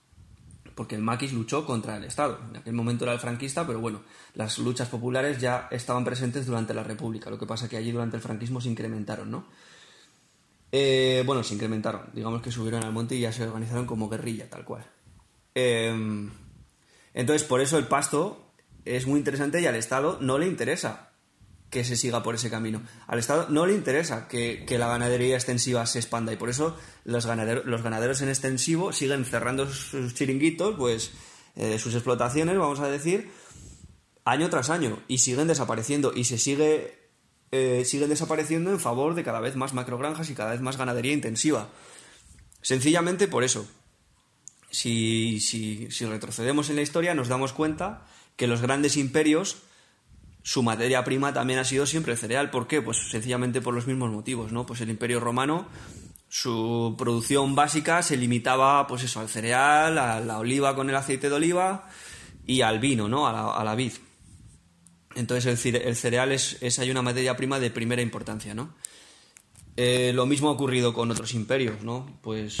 [0.74, 2.38] Porque el maquis luchó contra el Estado.
[2.50, 4.02] En aquel momento era el franquista, pero bueno,
[4.34, 7.30] las luchas populares ya estaban presentes durante la República.
[7.30, 9.44] Lo que pasa que allí durante el franquismo se incrementaron, ¿no?
[10.70, 12.10] Eh, bueno, se incrementaron.
[12.12, 14.84] Digamos que subieron al monte y ya se organizaron como guerrilla, tal cual.
[15.54, 16.30] Eh,
[17.14, 18.52] entonces, por eso el pasto
[18.84, 21.11] es muy interesante y al Estado no le interesa
[21.72, 22.82] que se siga por ese camino.
[23.06, 26.76] Al Estado no le interesa que, que la ganadería extensiva se expanda y por eso
[27.04, 31.12] los ganaderos, los ganaderos en extensivo siguen cerrando sus chiringuitos, pues
[31.56, 33.30] eh, sus explotaciones, vamos a decir,
[34.26, 37.10] año tras año y siguen desapareciendo y se sigue
[37.52, 41.14] eh, siguen desapareciendo en favor de cada vez más macrogranjas y cada vez más ganadería
[41.14, 41.70] intensiva.
[42.60, 43.66] Sencillamente por eso.
[44.70, 48.06] Si, si, si retrocedemos en la historia nos damos cuenta
[48.36, 49.62] que los grandes imperios
[50.42, 52.50] su materia prima también ha sido siempre el cereal.
[52.50, 52.82] ¿Por qué?
[52.82, 54.66] Pues sencillamente por los mismos motivos, ¿no?
[54.66, 55.66] Pues el Imperio Romano,
[56.28, 61.28] su producción básica se limitaba, pues eso, al cereal, a la oliva con el aceite
[61.28, 61.88] de oliva
[62.46, 63.26] y al vino, ¿no?
[63.28, 63.92] A la, vid.
[65.14, 68.74] Entonces el, cere- el cereal es, es ahí una materia prima de primera importancia, ¿no?
[69.76, 72.06] Eh, lo mismo ha ocurrido con otros imperios, ¿no?
[72.22, 72.58] Pues,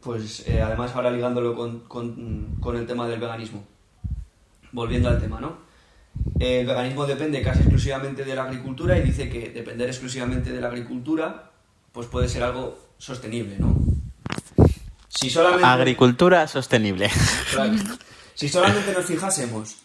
[0.00, 3.64] pues eh, además ahora ligándolo con, con- con el tema del veganismo.
[4.72, 5.69] Volviendo al tema, ¿no?
[6.38, 10.68] El veganismo depende casi exclusivamente de la agricultura y dice que depender exclusivamente de la
[10.68, 11.50] agricultura
[11.92, 13.76] pues puede ser algo sostenible, ¿no?
[15.08, 15.66] Si solamente...
[15.66, 17.10] Agricultura sostenible.
[17.52, 17.74] Claro.
[18.32, 19.76] Si solamente nos fijásemos,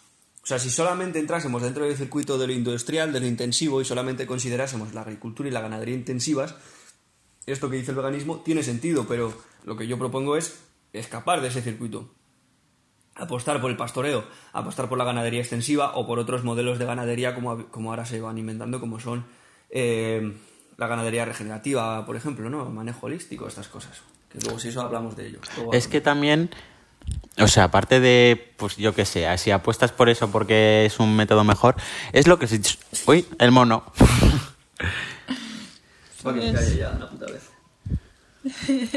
[0.41, 3.85] o sea, si solamente entrásemos dentro del circuito de lo industrial, de lo intensivo, y
[3.85, 6.55] solamente considerásemos la agricultura y la ganadería intensivas,
[7.45, 9.33] esto que dice el veganismo tiene sentido, pero
[9.65, 10.59] lo que yo propongo es
[10.93, 12.14] escapar de ese circuito.
[13.15, 17.33] Apostar por el pastoreo, apostar por la ganadería extensiva o por otros modelos de ganadería
[17.33, 19.25] como, como ahora se van inventando, como son
[19.69, 20.33] eh,
[20.77, 22.65] la ganadería regenerativa, por ejemplo, ¿no?
[22.65, 24.01] Manejo holístico, estas cosas.
[24.29, 25.39] Que luego si eso hablamos de ello.
[25.55, 26.49] Luego Es que también,
[27.39, 31.15] o sea, aparte de, pues yo qué sé, si apuestas por eso porque es un
[31.15, 31.75] método mejor,
[32.11, 32.59] es lo que se...
[33.07, 33.85] Uy, el mono.
[36.23, 37.49] Para que se calle ya una puta vez.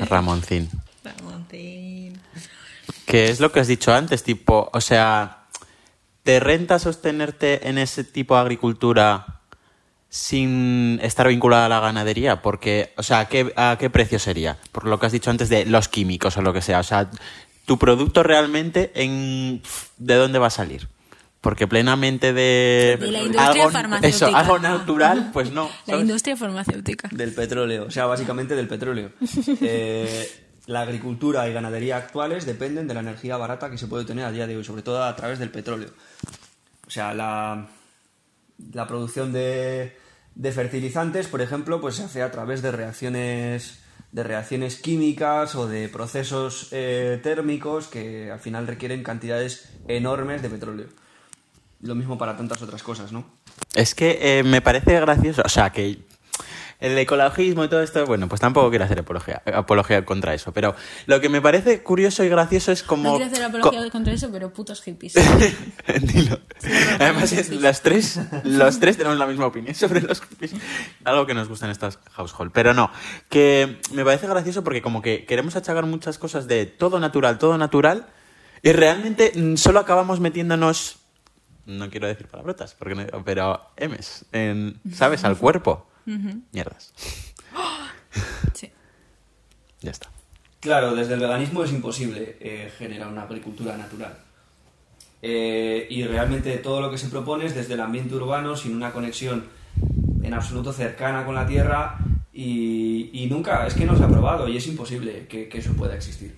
[0.08, 0.68] Ramoncín.
[1.04, 2.20] Ramoncín.
[3.06, 5.46] Que es lo que has dicho antes, tipo, o sea,
[6.22, 9.40] ¿te renta sostenerte en ese tipo de agricultura
[10.10, 12.42] sin estar vinculada a la ganadería?
[12.42, 14.58] Porque, o sea, ¿a qué, a qué precio sería?
[14.72, 16.80] Por lo que has dicho antes de los químicos o lo que sea.
[16.80, 17.10] O sea,
[17.64, 19.62] tu producto realmente, en
[19.98, 20.88] ¿de dónde va a salir?
[21.40, 22.96] Porque plenamente de...
[22.98, 24.26] De la industria algo, farmacéutica.
[24.26, 25.70] Eso, algo natural, pues no.
[25.86, 27.08] La industria farmacéutica.
[27.12, 29.12] Del petróleo, o sea, básicamente del petróleo.
[29.60, 34.26] Eh, la agricultura y ganadería actuales dependen de la energía barata que se puede tener
[34.26, 35.88] a día de hoy, sobre todo a través del petróleo.
[36.86, 37.66] O sea, la,
[38.74, 39.96] la producción de,
[40.34, 43.80] de fertilizantes, por ejemplo, pues se hace a través de reacciones
[44.12, 50.50] de reacciones químicas o de procesos eh, térmicos que al final requieren cantidades enormes de
[50.50, 50.88] petróleo.
[51.80, 53.24] Lo mismo para tantas otras cosas, ¿no?
[53.74, 55.98] Es que eh, me parece gracioso, o sea, que
[56.80, 60.76] el ecologismo y todo esto, bueno, pues tampoco quiero hacer apología, apología contra eso, pero
[61.06, 63.10] lo que me parece curioso y gracioso es como...
[63.10, 65.14] No quiero hacer apología contra eso, pero putos hippies.
[66.02, 66.38] Dilo.
[67.00, 70.52] Además, es- los tres, los tres tenemos la misma opinión sobre los hippies.
[71.04, 72.52] Algo que nos gusta en estas household.
[72.52, 72.90] Pero no,
[73.28, 77.58] que me parece gracioso porque como que queremos achacar muchas cosas de todo natural, todo
[77.58, 78.06] natural,
[78.62, 80.98] y realmente mm, solo acabamos metiéndonos,
[81.66, 85.24] no quiero decir palabrotas, porque no- pero M's, en, ¿sabes?
[85.24, 85.86] Al cuerpo.
[86.52, 86.92] Mierdas.
[88.54, 88.72] Sí.
[89.80, 90.08] Ya está.
[90.60, 94.16] Claro, desde el veganismo es imposible eh, generar una agricultura natural.
[95.22, 98.92] Eh, y realmente todo lo que se propone es desde el ambiente urbano, sin una
[98.92, 99.46] conexión
[100.22, 101.98] en absoluto cercana con la tierra
[102.32, 105.74] y, y nunca, es que no se ha probado y es imposible que, que eso
[105.74, 106.36] pueda existir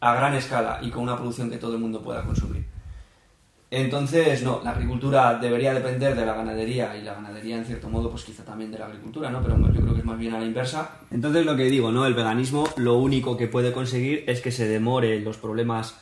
[0.00, 2.64] a gran escala y con una producción que todo el mundo pueda consumir.
[3.76, 8.10] Entonces, no, la agricultura debería depender de la ganadería y la ganadería, en cierto modo,
[8.10, 9.42] pues quizá también de la agricultura, ¿no?
[9.42, 10.92] Pero yo creo que es más bien a la inversa.
[11.10, 12.06] Entonces, lo que digo, ¿no?
[12.06, 15.94] El veganismo lo único que puede conseguir es que se demore los problemas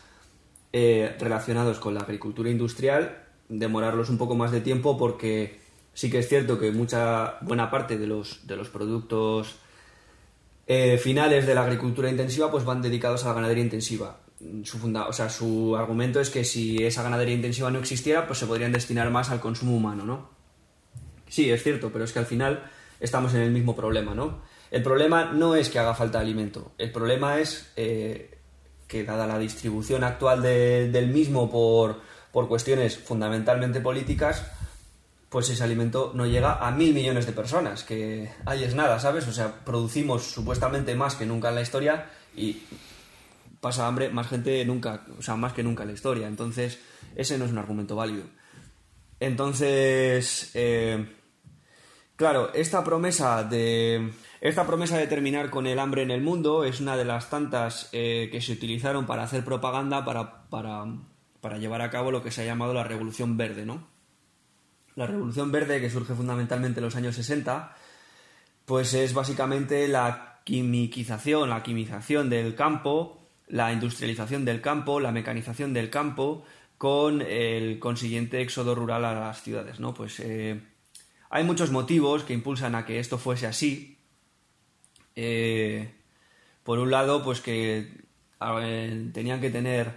[0.73, 5.59] eh, relacionados con la agricultura industrial, demorarlos un poco más de tiempo porque
[5.95, 9.57] sí que es cierto que mucha buena parte de los, de los productos
[10.69, 14.21] eh, finales de la agricultura intensiva pues van dedicados a la ganadería intensiva.
[14.65, 18.39] Su, funda- o sea, su argumento es que si esa ganadería intensiva no existiera, pues
[18.39, 20.29] se podrían destinar más al consumo humano, ¿no?
[21.29, 22.71] Sí, es cierto, pero es que al final
[23.01, 24.43] estamos en el mismo problema, ¿no?
[24.71, 28.37] El problema no es que haga falta alimento, el problema es eh,
[28.89, 32.01] que dada la distribución actual de- del mismo por,
[32.33, 34.45] por cuestiones fundamentalmente políticas,
[35.29, 39.27] pues ese alimento no llega a mil millones de personas, que ahí es nada, ¿sabes?
[39.29, 42.07] O sea, producimos supuestamente más que nunca en la historia
[42.37, 42.63] y
[43.65, 46.29] pasa hambre más gente nunca, o sea, más que nunca en la historia.
[46.29, 46.79] Entonces,
[47.17, 48.25] ese no es un argumento válido.
[49.21, 51.17] Entonces, eh,
[52.15, 54.13] claro, esta promesa de
[54.43, 57.89] esta promesa de terminar con el hambre en el mundo es una de las tantas
[57.93, 60.85] eh, que se utilizaron para hacer propaganda para, para,
[61.41, 63.89] para llevar a cabo lo que se ha llamado la Revolución Verde, ¿no?
[64.95, 67.75] La Revolución Verde, que surge fundamentalmente en los años 60,
[68.67, 75.73] pues es básicamente la quimiquización, la quimización del campo, la industrialización del campo, la mecanización
[75.73, 76.45] del campo,
[76.79, 79.95] con el consiguiente éxodo rural a las ciudades, ¿no?
[79.95, 80.61] Pues eh,
[81.31, 83.99] hay muchos motivos que impulsan a que esto fuese así.
[85.17, 85.95] Eh,
[86.63, 88.05] por un lado, pues que
[89.13, 89.93] tenían que tener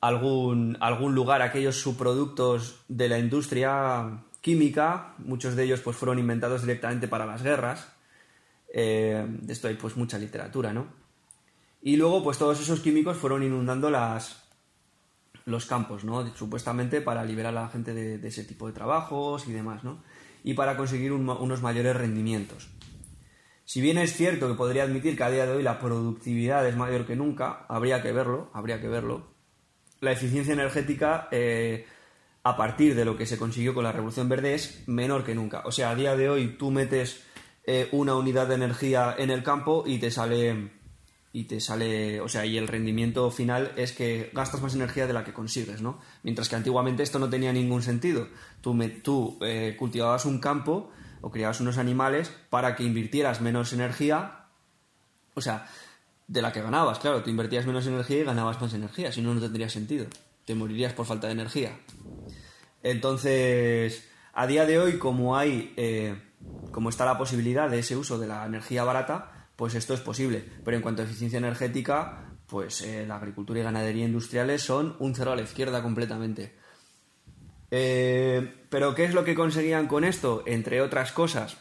[0.00, 6.62] algún, algún lugar aquellos subproductos de la industria química, muchos de ellos pues fueron inventados
[6.62, 7.92] directamente para las guerras.
[8.72, 11.01] Eh, de esto hay pues mucha literatura, ¿no?
[11.82, 14.42] Y luego pues todos esos químicos fueron inundando las,
[15.44, 16.34] los campos, ¿no?
[16.36, 20.02] Supuestamente para liberar a la gente de, ese tipo de trabajos y demás, ¿no?
[20.44, 22.68] Y para conseguir un- unos mayores rendimientos.
[23.64, 26.76] Si bien es cierto que podría admitir que a día de hoy la productividad es
[26.76, 29.32] mayor que nunca, habría que verlo, habría que verlo.
[30.00, 31.86] La eficiencia energética, eh,
[32.44, 35.62] a partir de lo que se consiguió con la Revolución Verde, es menor que nunca.
[35.64, 37.22] O sea, a día de hoy tú metes
[37.64, 40.72] eh, una unidad de energía en el campo y te sale
[41.32, 45.14] y te sale, o sea, y el rendimiento final es que gastas más energía de
[45.14, 45.98] la que consigues, ¿no?
[46.22, 48.28] Mientras que antiguamente esto no tenía ningún sentido.
[48.60, 50.90] Tú, me- tú eh, cultivabas un campo
[51.22, 54.46] o criabas unos animales para que invirtieras menos energía,
[55.34, 55.66] o sea,
[56.26, 59.32] de la que ganabas, claro, tú invertías menos energía y ganabas más energía, si no,
[59.34, 60.06] no tendría sentido.
[60.44, 61.78] Te morirías por falta de energía.
[62.82, 66.20] Entonces, a día de hoy, como hay, eh,
[66.70, 70.44] como está la posibilidad de ese uso de la energía barata, pues esto es posible.
[70.64, 75.14] Pero en cuanto a eficiencia energética, pues eh, la agricultura y ganadería industriales son un
[75.14, 76.54] cero a la izquierda completamente.
[77.70, 80.42] Eh, pero ¿qué es lo que conseguían con esto?
[80.46, 81.56] Entre otras cosas,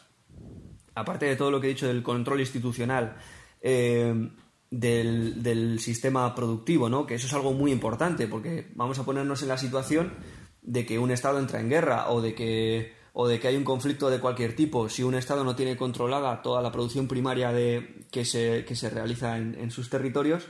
[0.94, 3.16] aparte de todo lo que he dicho del control institucional
[3.62, 4.30] eh,
[4.70, 7.06] del, del sistema productivo, ¿no?
[7.06, 10.14] Que eso es algo muy importante, porque vamos a ponernos en la situación
[10.62, 13.64] de que un Estado entra en guerra o de que, o de que hay un
[13.64, 14.88] conflicto de cualquier tipo.
[14.90, 18.90] Si un Estado no tiene controlada toda la producción primaria de, que, se, que se
[18.90, 20.48] realiza en, sus territorios,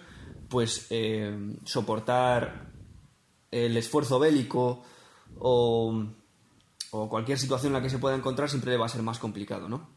[0.50, 2.72] pues eh, soportar
[3.50, 4.84] el esfuerzo bélico
[5.40, 6.06] o,
[6.92, 9.18] o cualquier situación en la que se pueda encontrar siempre le va a ser más
[9.20, 9.90] complicado, ¿no?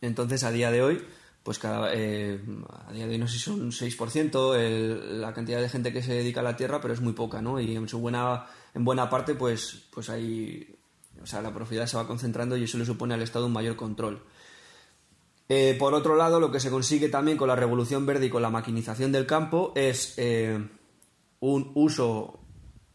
[0.00, 1.02] Entonces, a día de hoy,
[1.42, 2.40] pues cada, eh,
[2.86, 5.92] a día de hoy no sé si son un 6% el- la cantidad de gente
[5.92, 7.58] que se dedica a la tierra, pero es muy poca, ¿no?
[7.60, 10.76] Y en su buena, en buena parte, pues, pues hay,
[11.22, 13.76] o sea, la propiedad se va concentrando y eso le supone al Estado un mayor
[13.76, 14.22] control.
[15.48, 18.42] Eh, por otro lado, lo que se consigue también con la revolución verde y con
[18.42, 20.58] la maquinización del campo es eh,
[21.40, 22.40] un uso,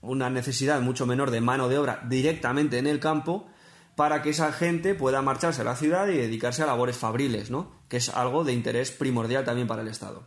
[0.01, 3.47] una necesidad mucho menor de mano de obra directamente en el campo
[3.95, 7.71] para que esa gente pueda marcharse a la ciudad y dedicarse a labores fabriles, ¿no?
[7.87, 10.23] Que es algo de interés primordial también para el Estado.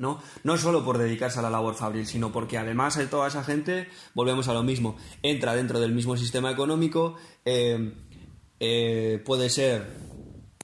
[0.00, 0.18] ¿No?
[0.44, 3.86] No solo por dedicarse a la labor fabril, sino porque además de toda esa gente,
[4.14, 7.92] volvemos a lo mismo, entra dentro del mismo sistema económico, eh,
[8.58, 9.86] eh, puede ser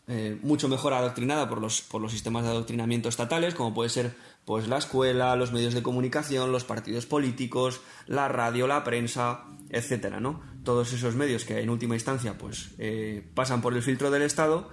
[0.08, 4.14] eh, mucho mejor adoctrinada por los, por los sistemas de adoctrinamiento estatales, como puede ser
[4.46, 10.18] pues la escuela, los medios de comunicación, los partidos políticos, la radio, la prensa, etcétera,
[10.18, 10.40] ¿no?
[10.64, 12.70] Todos esos medios que en última instancia pues
[13.34, 14.70] pasan por el filtro del Estado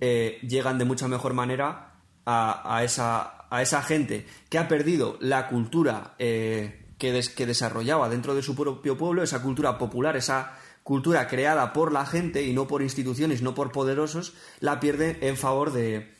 [0.00, 6.14] llegan de mucha mejor manera a esa, a esa gente que ha perdido la cultura
[6.18, 11.26] eh, que, des- que desarrollaba dentro de su propio pueblo, esa cultura popular, esa cultura
[11.28, 15.72] creada por la gente y no por instituciones, no por poderosos, la pierde en favor
[15.72, 16.12] de,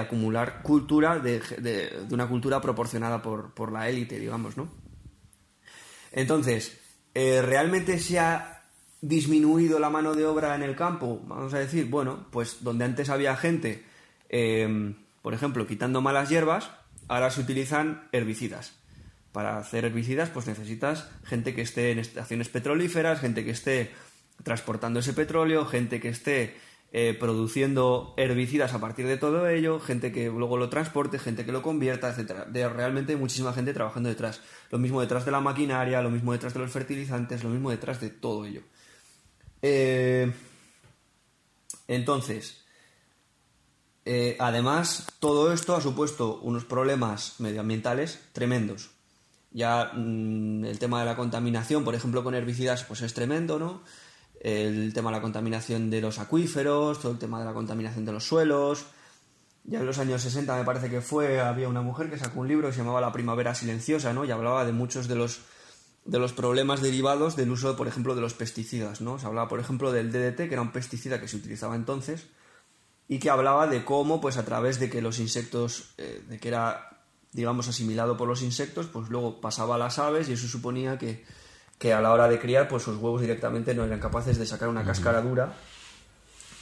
[0.00, 4.68] acumular cultura, de, una cultura proporcionada por, por la élite, digamos, ¿no?
[6.12, 6.80] Entonces,
[7.14, 8.62] eh, ¿realmente se ha
[9.00, 11.20] disminuido la mano de obra en el campo?
[11.26, 13.84] Vamos a decir, bueno, pues donde antes había gente,
[14.28, 16.70] eh, por ejemplo, quitando malas hierbas,
[17.08, 18.74] ahora se utilizan herbicidas.
[19.32, 23.90] Para hacer herbicidas, pues necesitas gente que esté en estaciones petrolíferas, gente que esté
[24.42, 26.56] transportando ese petróleo, gente que esté
[26.90, 31.52] eh, produciendo herbicidas a partir de todo ello, gente que luego lo transporte, gente que
[31.52, 32.46] lo convierta, etcétera.
[32.46, 34.40] De realmente hay muchísima gente trabajando detrás.
[34.70, 38.00] Lo mismo detrás de la maquinaria, lo mismo detrás de los fertilizantes, lo mismo detrás
[38.00, 38.62] de todo ello.
[39.60, 40.32] Eh,
[41.88, 42.64] entonces,
[44.04, 48.90] Eh, además, todo esto ha supuesto unos problemas medioambientales tremendos.
[49.50, 53.82] Ya mm, el tema de la contaminación, por ejemplo, con herbicidas, pues es tremendo, ¿no?
[54.40, 58.12] El tema de la contaminación de los acuíferos, todo el tema de la contaminación de
[58.12, 58.86] los suelos.
[59.64, 62.48] Ya en los años 60 me parece que fue, había una mujer que sacó un
[62.48, 64.24] libro que se llamaba La primavera silenciosa, ¿no?
[64.24, 65.40] Y hablaba de muchos de los,
[66.04, 69.18] de los problemas derivados del uso, por ejemplo, de los pesticidas, ¿no?
[69.18, 72.28] Se hablaba, por ejemplo, del DDT, que era un pesticida que se utilizaba entonces,
[73.08, 76.48] y que hablaba de cómo, pues a través de que los insectos, eh, de que
[76.48, 76.88] era
[77.32, 81.24] digamos, asimilado por los insectos, pues luego pasaba a las aves y eso suponía que,
[81.78, 84.68] que a la hora de criar, pues sus huevos directamente no eran capaces de sacar
[84.68, 85.52] una cáscara dura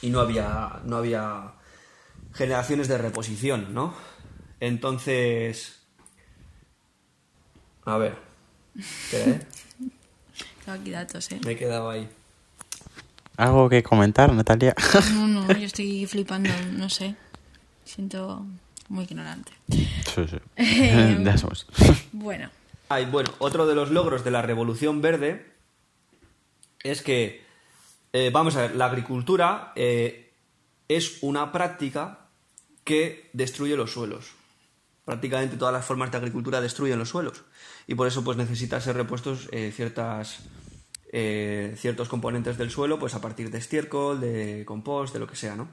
[0.01, 1.53] y no había, no había
[2.33, 3.95] generaciones de reposición, ¿no?
[4.59, 5.79] Entonces...
[7.85, 8.17] A ver.
[9.09, 9.47] ¿Qué, eh?
[10.65, 11.39] Tengo aquí datos, ¿eh?
[11.45, 12.09] Me he quedado ahí.
[13.37, 14.75] ¿Algo que comentar, Natalia?
[15.13, 17.15] No, no, yo estoy flipando, no sé.
[17.85, 18.45] Siento
[18.89, 19.51] muy ignorante.
[19.69, 19.87] sí,
[20.27, 20.37] sí.
[20.57, 21.67] Eh, Ya somos.
[22.11, 22.49] Bueno,
[22.89, 25.45] Ah, y bueno, otro de los logros de la Revolución Verde
[26.83, 27.43] es que,
[28.13, 30.31] eh, vamos a ver, la agricultura eh,
[30.87, 32.29] es una práctica
[32.85, 34.27] que destruye los suelos.
[35.03, 37.43] Prácticamente todas las formas de agricultura destruyen los suelos
[37.87, 40.39] y por eso pues necesita ser repuestos eh, ciertas,
[41.09, 45.35] eh, ciertos componentes del suelo pues a partir de estiércol, de compost, de lo que
[45.35, 45.69] sea, ¿no?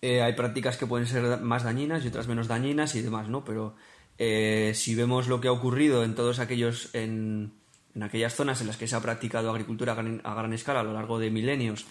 [0.00, 3.44] Eh, hay prácticas que pueden ser más dañinas y otras menos dañinas y demás, ¿no?
[3.44, 3.74] Pero
[4.18, 7.52] eh, si vemos lo que ha ocurrido en todos aquellos, en,
[8.00, 11.18] aquellas zonas en las que se ha practicado agricultura a gran, escala a lo largo
[11.18, 11.86] de milenios,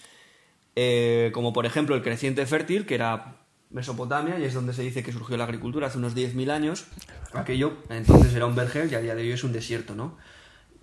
[1.32, 3.36] como por ejemplo el creciente fértil, que era
[3.70, 6.86] Mesopotamia, y es donde se dice que surgió la agricultura hace unos 10.000 años,
[7.32, 10.16] aquello entonces era un vergel y a día de hoy es un desierto, ¿no?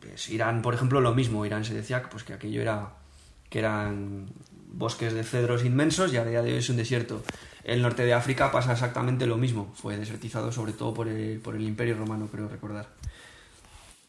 [0.02, 2.94] Pues Irán, por ejemplo, lo mismo, Irán se decía pues, que aquello era
[3.50, 4.28] que eran
[4.72, 7.24] bosques de cedros inmensos y a día de hoy es un desierto.
[7.64, 11.56] El norte de África pasa exactamente lo mismo, fue desertizado sobre todo por el, por
[11.56, 12.88] el Imperio Romano, creo recordar.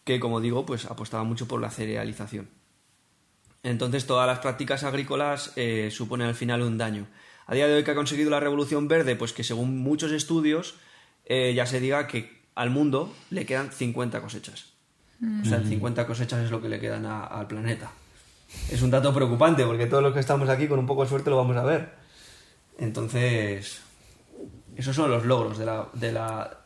[0.05, 2.49] Que, como digo, pues apostaba mucho por la cerealización.
[3.65, 7.07] Entonces todas las prácticas agrícolas eh, suponen al final un daño.
[7.47, 10.77] A día de hoy que ha conseguido la Revolución Verde, pues que según muchos estudios
[11.25, 14.72] eh, ya se diga que al mundo le quedan 50 cosechas.
[15.43, 17.91] O sea, 50 cosechas es lo que le quedan a- al planeta.
[18.71, 21.31] Es un dato preocupante porque todos los que estamos aquí con un poco de suerte
[21.31, 21.91] lo vamos a ver.
[22.79, 23.81] Entonces,
[24.77, 26.59] esos son los logros de la, de la,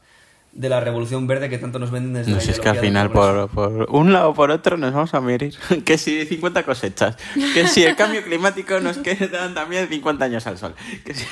[0.52, 2.78] de la Revolución Verde que tanto nos venden desde No la sé, es que al
[2.78, 5.54] final por, por un lado o por otro nos vamos a morir.
[5.84, 7.16] Que si 50 cosechas,
[7.54, 10.74] que si el cambio climático nos quedan también 50 años al sol.
[11.04, 11.24] Que si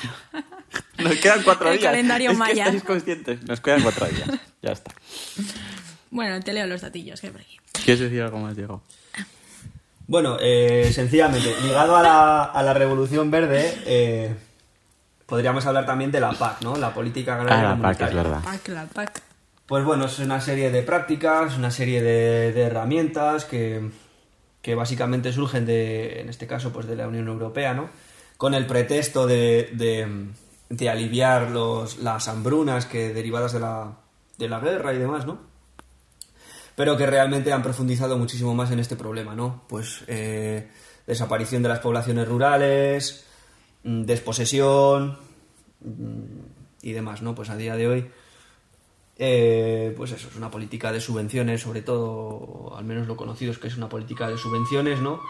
[1.03, 1.91] nos quedan cuatro El días.
[1.91, 2.65] calendario es que maya.
[2.67, 4.29] estáis conscientes, nos quedan cuatro días.
[4.63, 4.93] Ya está.
[6.15, 7.59] Bueno, te leo los datillos que hay por aquí.
[7.85, 8.83] ¿Quieres decir algo más, Diego?
[10.07, 14.35] Bueno, eh, sencillamente, ligado a la, a la Revolución Verde, eh,
[15.27, 16.77] podríamos hablar también de la PAC, ¿no?
[16.77, 18.41] La Política Agraria Ah, la PAC, es verdad.
[18.45, 19.23] Pac, la pac.
[19.67, 23.91] Pues bueno, es una serie de prácticas, una serie de, de herramientas que,
[24.61, 27.89] que básicamente surgen de, en este caso, pues de la Unión Europea, ¿no?
[28.37, 30.27] Con el pretexto de, de,
[30.69, 33.93] de aliviar los, las hambrunas que derivadas de la,
[34.37, 35.54] de la guerra y demás, ¿no?
[36.77, 39.63] Pero que realmente han profundizado muchísimo más en este problema, ¿no?
[39.69, 40.69] Pues eh,
[41.07, 43.25] desaparición de las poblaciones rurales,
[43.85, 45.19] mm, desposesión
[45.81, 47.35] mm, y demás, ¿no?
[47.35, 48.11] Pues a día de hoy
[49.17, 53.59] eh, pues eso, es una política de subvenciones, sobre todo, al menos lo conocido es
[53.59, 55.21] que es una política de subvenciones, ¿no?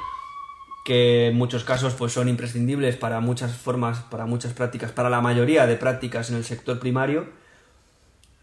[0.84, 5.20] Que en muchos casos pues son imprescindibles para muchas formas, para muchas prácticas, para la
[5.20, 7.26] mayoría de prácticas en el sector primario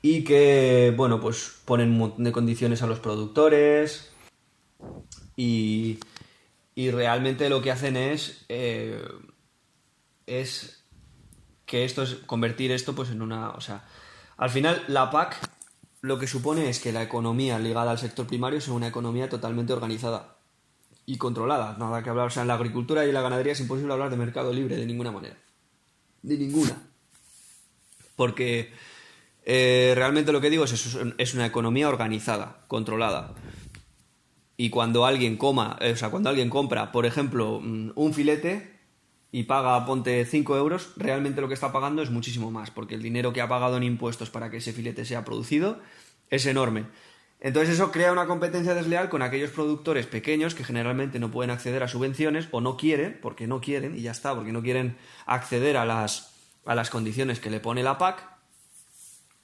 [0.01, 4.09] y que, bueno, pues ponen un montón de condiciones a los productores
[5.35, 5.99] y,
[6.75, 9.03] y realmente lo que hacen es, eh,
[10.25, 10.83] es
[11.65, 13.87] que esto es convertir esto pues en una, o sea,
[14.37, 15.37] al final la PAC
[16.01, 19.71] lo que supone es que la economía ligada al sector primario sea una economía totalmente
[19.71, 20.37] organizada
[21.05, 23.59] y controlada, nada que hablar, o sea, en la agricultura y en la ganadería es
[23.59, 25.37] imposible hablar de mercado libre de ninguna manera,
[26.23, 26.81] de ninguna,
[28.15, 28.73] porque
[29.43, 33.33] eh, realmente lo que digo es es una economía organizada, controlada.
[34.61, 38.79] Y cuando alguien coma, eh, o sea, cuando alguien compra, por ejemplo, mm, un filete
[39.31, 43.01] y paga, ponte 5 euros, realmente lo que está pagando es muchísimo más, porque el
[43.01, 45.79] dinero que ha pagado en impuestos para que ese filete sea producido
[46.29, 46.85] es enorme.
[47.39, 51.81] Entonces eso crea una competencia desleal con aquellos productores pequeños que generalmente no pueden acceder
[51.81, 55.75] a subvenciones o no quieren, porque no quieren, y ya está, porque no quieren acceder
[55.75, 56.35] a las,
[56.67, 58.29] a las condiciones que le pone la PAC,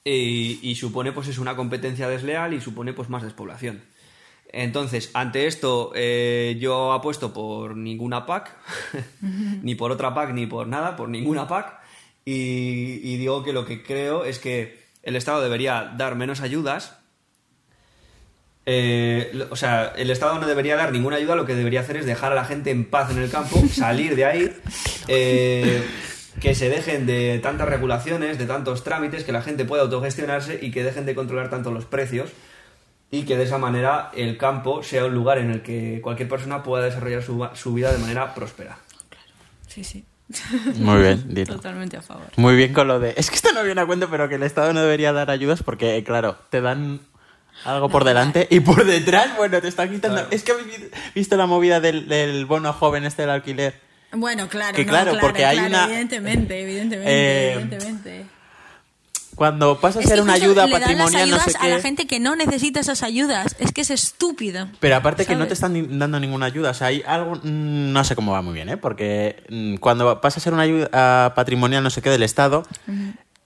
[0.07, 3.81] y, y supone pues es una competencia desleal y supone pues más despoblación.
[4.49, 8.55] Entonces, ante esto, eh, yo apuesto por ninguna PAC,
[9.61, 11.79] ni por otra PAC, ni por nada, por ninguna PAC,
[12.23, 16.97] y, y digo que lo que creo es que el Estado debería dar menos ayudas.
[18.65, 22.05] Eh, o sea, el Estado no debería dar ninguna ayuda, lo que debería hacer es
[22.05, 24.51] dejar a la gente en paz en el campo, salir de ahí,
[25.07, 25.85] eh,
[26.39, 30.71] que se dejen de tantas regulaciones, de tantos trámites, que la gente pueda autogestionarse y
[30.71, 32.29] que dejen de controlar tanto los precios
[33.09, 36.63] y que de esa manera el campo sea un lugar en el que cualquier persona
[36.63, 38.77] pueda desarrollar su, su vida de manera próspera.
[39.67, 40.05] Sí, sí.
[40.75, 41.55] Muy bien, dilo.
[41.55, 42.27] Totalmente a favor.
[42.35, 43.13] Muy bien con lo de...
[43.15, 45.63] Es que esto no viene a cuento, pero que el Estado no debería dar ayudas
[45.63, 46.99] porque, claro, te dan
[47.63, 50.17] algo por delante y por detrás, bueno, te están quitando...
[50.17, 50.27] Claro.
[50.31, 53.86] Es que habéis visto la movida del, del bono joven este del alquiler.
[54.19, 58.25] Bueno, claro, Que no, claro, porque hay claro, una- Evidentemente, evidentemente, Eh, evidentemente.
[59.35, 61.75] Cuando pasa a ser una ayuda le dan las patrimonial, no ayudas sé a la
[61.75, 61.81] qué...
[61.83, 63.55] gente que no necesita esas ayudas.
[63.59, 64.67] Es que es estúpido.
[64.79, 68.03] Pero aparte que no te están dando ninguna ayuda, o sea, hay algo, mm, no
[68.03, 68.77] sé cómo va muy bien, ¿eh?
[68.77, 72.65] Porque mm, cuando pasa a ser una ayuda patrimonial, no sé qué, del Estado,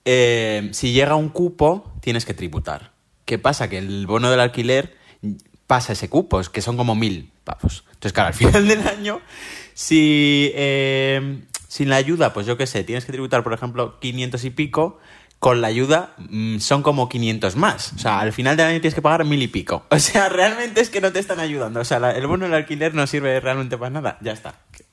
[0.05, 2.91] eh, si llega un cupo, tienes que tributar.
[3.25, 3.69] ¿Qué pasa?
[3.69, 4.95] Que el bono del alquiler
[5.67, 7.83] pasa ese cupo, es que son como mil pavos.
[7.87, 9.19] Entonces, claro, al final del año,
[9.73, 14.43] si eh, sin la ayuda, pues yo qué sé, tienes que tributar, por ejemplo, 500
[14.45, 14.99] y pico,
[15.39, 17.93] con la ayuda mm, son como 500 más.
[17.93, 19.85] O sea, al final del año tienes que pagar mil y pico.
[19.89, 21.79] O sea, realmente es que no te están ayudando.
[21.79, 24.17] O sea, la- el bono del alquiler no sirve realmente para nada.
[24.21, 24.55] Ya está.
[24.71, 24.85] Que,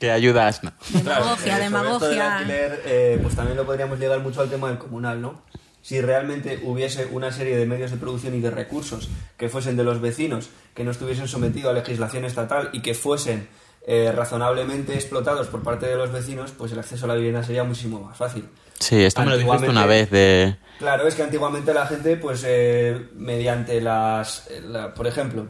[0.00, 0.72] que ayudas, no.
[0.90, 2.36] Demagogia, Eh, esto del demagogia.
[2.38, 5.42] alquiler, eh, pues también lo podríamos ligar mucho al tema del comunal, ¿no?
[5.80, 9.84] Si realmente hubiese una serie de medios de producción y de recursos que fuesen de
[9.84, 13.48] los vecinos, que no estuviesen sometidos a legislación estatal y que fuesen
[13.86, 17.64] eh, razonablemente explotados por parte de los vecinos, pues el acceso a la vivienda sería
[17.64, 18.48] muchísimo más fácil.
[18.78, 20.56] Sí, esto me lo dijiste una vez de...
[20.78, 25.46] Claro, es que antiguamente la gente, pues eh, mediante las, la- por ejemplo,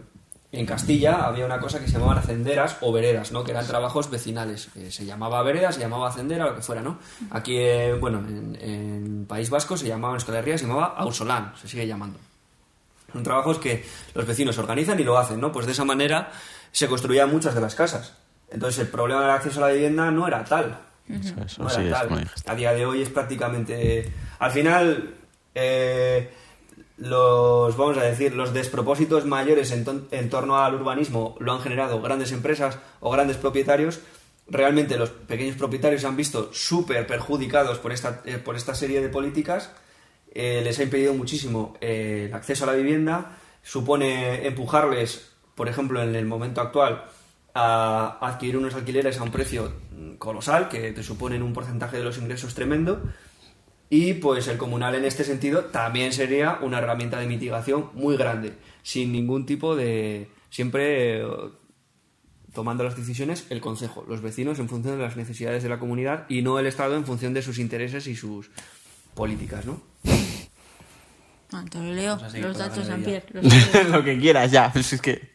[0.53, 3.43] en Castilla había una cosa que se llamaban hacenderas o veredas, ¿no?
[3.43, 4.69] Que eran trabajos vecinales.
[4.77, 6.99] Eh, se llamaba vereda, se llamaba hacendera, lo que fuera, ¿no?
[7.31, 11.55] Aquí, eh, bueno, en, en País Vasco se llamaba, en Euskal Herria se llamaba ausolán,
[11.61, 12.19] se sigue llamando.
[13.13, 15.51] Son trabajos que los vecinos organizan y lo hacen, ¿no?
[15.51, 16.31] Pues de esa manera
[16.71, 18.13] se construían muchas de las casas.
[18.51, 20.79] Entonces el problema del acceso a la vivienda no era tal.
[21.09, 22.31] Eso, eso No era tal.
[22.47, 24.11] A día de hoy es prácticamente...
[24.39, 25.15] Al final,
[25.55, 26.31] eh,
[26.99, 31.61] los, vamos a decir, los despropósitos mayores en, ton- en torno al urbanismo lo han
[31.61, 34.01] generado grandes empresas o grandes propietarios.
[34.49, 39.01] Realmente los pequeños propietarios se han visto súper perjudicados por esta, eh, por esta serie
[39.01, 39.73] de políticas.
[40.35, 43.37] Eh, les ha impedido muchísimo eh, el acceso a la vivienda.
[43.63, 47.05] Supone empujarles, por ejemplo, en el momento actual,
[47.55, 52.05] a adquirir unos alquileres a un precio mm, colosal, que te suponen un porcentaje de
[52.05, 53.03] los ingresos tremendo.
[53.89, 58.55] Y pues el comunal en este sentido también sería una herramienta de mitigación muy grande,
[58.83, 60.29] sin ningún tipo de...
[60.51, 61.27] Siempre eh,
[62.53, 66.25] tomando las decisiones el concejo, los vecinos en función de las necesidades de la comunidad
[66.29, 68.51] y no el Estado en función de sus intereses y sus
[69.15, 69.81] políticas, ¿no?
[71.53, 72.89] Ah, te lo leo, los datos los
[73.73, 73.89] datos.
[73.91, 74.73] lo que quieras, ya.
[74.73, 75.31] Pues es que...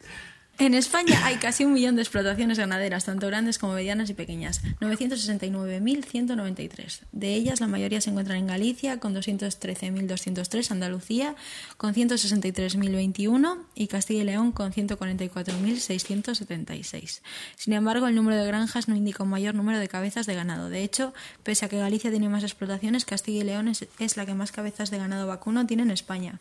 [0.60, 4.60] En España hay casi un millón de explotaciones ganaderas, tanto grandes como medianas y pequeñas,
[4.80, 7.00] 969.193.
[7.12, 11.34] De ellas, la mayoría se encuentran en Galicia, con 213.203, Andalucía,
[11.78, 17.22] con 163.021 y Castilla y León, con 144.676.
[17.56, 20.68] Sin embargo, el número de granjas no indica un mayor número de cabezas de ganado.
[20.68, 24.26] De hecho, pese a que Galicia tiene más explotaciones, Castilla y León es, es la
[24.26, 26.38] que más cabezas de ganado vacuno tiene en España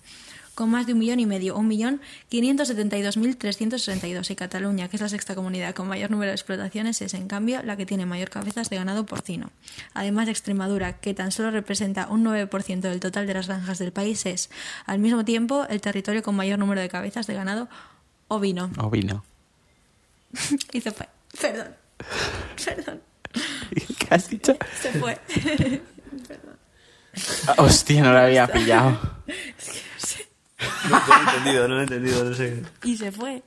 [0.60, 3.82] con más de un millón y medio, un millón quinientos setenta y dos mil trescientos
[3.82, 4.30] sesenta y dos.
[4.30, 7.64] Y Cataluña, que es la sexta comunidad con mayor número de explotaciones, es en cambio
[7.64, 9.52] la que tiene mayor cabezas de ganado porcino.
[9.94, 13.94] Además de Extremadura, que tan solo representa un 9% del total de las granjas del
[13.94, 14.50] país, es
[14.86, 17.70] al mismo tiempo el territorio con mayor número de cabezas de ganado
[18.28, 18.70] ovino.
[18.80, 19.24] Ovino.
[20.74, 21.08] Y se fue.
[21.40, 21.74] Perdón.
[22.66, 23.02] Perdón.
[23.98, 24.58] ¿Qué has dicho?
[24.82, 25.18] Se fue.
[27.48, 29.00] Ah, Hostia, no lo había pillado.
[30.90, 32.64] No, lo he entendido, no lo he entendido, no sé.
[32.84, 33.42] Y se fue.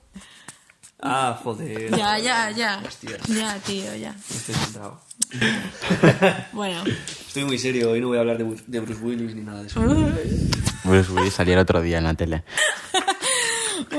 [1.04, 1.90] Ah, joder.
[1.96, 2.80] Ya, ya, ya.
[2.86, 3.20] Hostias.
[3.26, 4.14] Ya, tío, ya.
[4.30, 5.00] Estoy sentado.
[6.52, 6.84] Bueno.
[7.26, 9.62] Estoy muy serio, hoy no voy a hablar de, Bruce- de Bruce Willis ni nada
[9.62, 9.80] de eso.
[10.84, 12.44] Bruce Willis salía el otro día en la tele.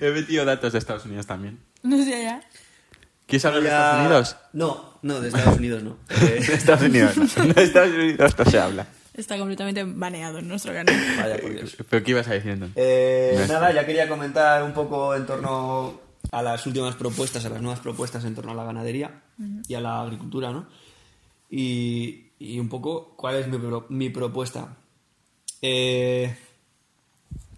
[0.00, 1.58] He metido datos de Estados Unidos también.
[1.82, 2.40] No sé ya.
[3.26, 4.36] ¿Quieres hablar de Estados Unidos?
[4.52, 5.96] No, no, de Estados Unidos no.
[6.10, 7.16] Eh, De Estados Unidos.
[7.16, 7.44] No.
[7.54, 8.86] De Estados Unidos no se habla.
[9.16, 10.94] Está completamente baneado en nuestro canal.
[11.18, 11.76] vaya por Dios.
[11.88, 12.76] ¿Pero qué ibas a decir entonces?
[12.76, 16.00] Eh, No nada, ya quería comentar un poco en torno
[16.32, 19.22] a las últimas propuestas, a las nuevas propuestas en torno a la ganadería
[19.68, 20.66] y a la agricultura, ¿no?
[21.50, 24.76] Y, y un poco cuál es mi, pro- mi propuesta.
[25.62, 26.36] Eh,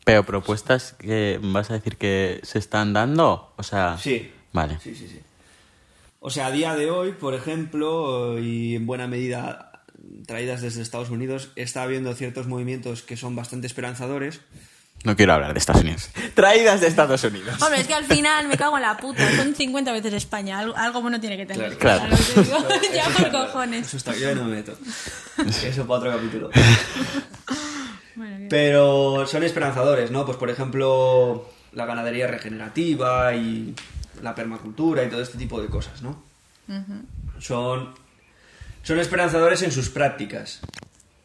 [0.05, 3.97] Pero propuestas que vas a decir que se están dando, o sea...
[3.99, 4.31] Sí.
[4.53, 4.79] Vale.
[4.83, 5.21] Sí, sí, sí.
[6.21, 9.68] O sea, a día de hoy, por ejemplo, y en buena medida
[10.27, 14.41] traídas desde Estados Unidos, está habiendo ciertos movimientos que son bastante esperanzadores.
[15.05, 16.11] No quiero hablar de Estados Unidos.
[16.35, 17.63] Traídas de Estados Unidos.
[17.63, 19.31] Hombre, es que al final me cago en la puta.
[19.37, 20.59] Son 50 veces España.
[20.59, 21.79] Algo, algo bueno tiene que tener.
[21.79, 22.17] Claro.
[22.95, 23.87] ya por cojones.
[23.87, 24.77] Eso está, yo no me meto.
[25.65, 26.51] Eso para otro capítulo.
[28.17, 30.27] Bueno, Pero son esperanzadores, ¿no?
[30.27, 33.77] Pues por ejemplo, la ganadería regenerativa y
[34.21, 36.25] la permacultura y todo este tipo de cosas, ¿no?
[37.39, 37.95] Son
[38.83, 40.61] son esperanzadores en sus prácticas.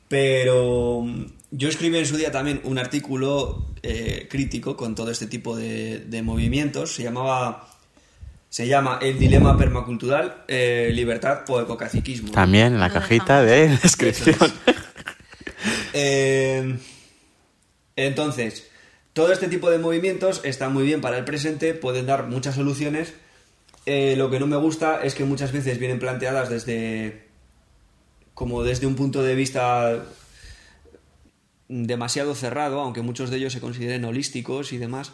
[0.07, 5.27] Pero mm, yo escribí en su día también un artículo eh, crítico con todo este
[5.27, 6.95] tipo de, de movimientos.
[6.95, 7.69] Se llamaba
[8.53, 12.33] se llama El dilema permacultural, eh, libertad o ecocaciquismo.
[12.33, 14.37] También en la cajita de descripción.
[15.91, 16.77] Eh,
[17.95, 18.67] entonces,
[19.13, 23.15] todo este tipo de movimientos están muy bien para el presente, pueden dar muchas soluciones.
[23.87, 27.27] Eh, lo que no me gusta es que muchas veces vienen planteadas desde
[28.43, 30.03] como desde un punto de vista
[31.69, 35.13] demasiado cerrado, aunque muchos de ellos se consideren holísticos y demás,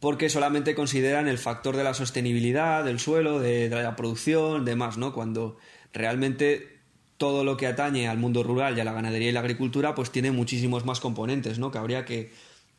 [0.00, 5.12] porque solamente consideran el factor de la sostenibilidad del suelo, de, la producción, demás, ¿no?
[5.12, 5.56] Cuando
[5.92, 6.80] realmente
[7.16, 10.10] todo lo que atañe al mundo rural y a la ganadería y la agricultura, pues
[10.10, 11.70] tiene muchísimos más componentes, ¿no?
[11.70, 12.32] Que habría que,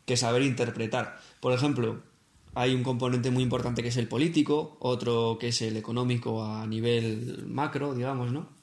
[0.04, 1.22] que saber interpretar.
[1.40, 2.04] Por ejemplo,
[2.54, 6.68] hay un componente muy importante que es el político, otro que es el económico a
[6.68, 8.59] nivel macro, digamos, ¿no?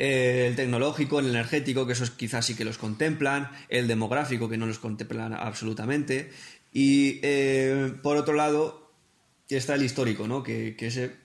[0.00, 4.56] Eh, el tecnológico, el energético, que esos quizás sí que los contemplan, el demográfico, que
[4.56, 6.30] no los contemplan absolutamente,
[6.72, 8.92] y eh, por otro lado
[9.48, 10.44] está el histórico, ¿no?
[10.44, 11.16] Que, que ese,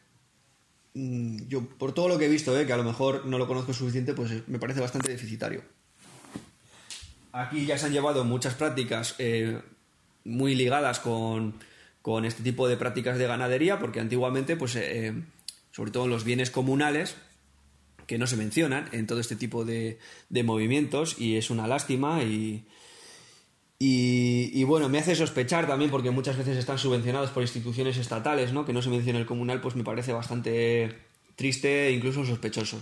[0.96, 2.66] mm, yo por todo lo que he visto, ¿eh?
[2.66, 5.62] que a lo mejor no lo conozco suficiente, pues me parece bastante deficitario.
[7.32, 9.18] Aquí ya se han llevado muchas prácticas
[10.24, 11.54] muy ligadas con,
[12.02, 14.78] con este tipo de prácticas de ganadería, porque antiguamente, pues,
[15.72, 17.16] sobre todo en los bienes comunales,
[18.08, 20.00] que no se mencionan en todo este tipo de,
[20.30, 22.66] de movimientos y es una lástima y,
[23.86, 28.64] y, bueno, me hace sospechar también porque muchas veces están subvencionados por instituciones estatales, ¿no?
[28.66, 30.96] Que no se menciona el comunal, pues me parece bastante
[31.36, 32.82] triste e incluso sospechoso.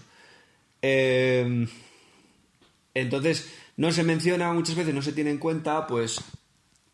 [0.80, 1.65] Eh,
[2.93, 6.22] entonces, no se menciona muchas veces, no se tiene en cuenta, pues,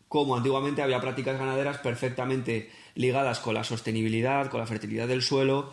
[0.08, 5.70] cómo antiguamente había prácticas ganaderas perfectamente ligadas con la sostenibilidad, con la fertilidad del suelo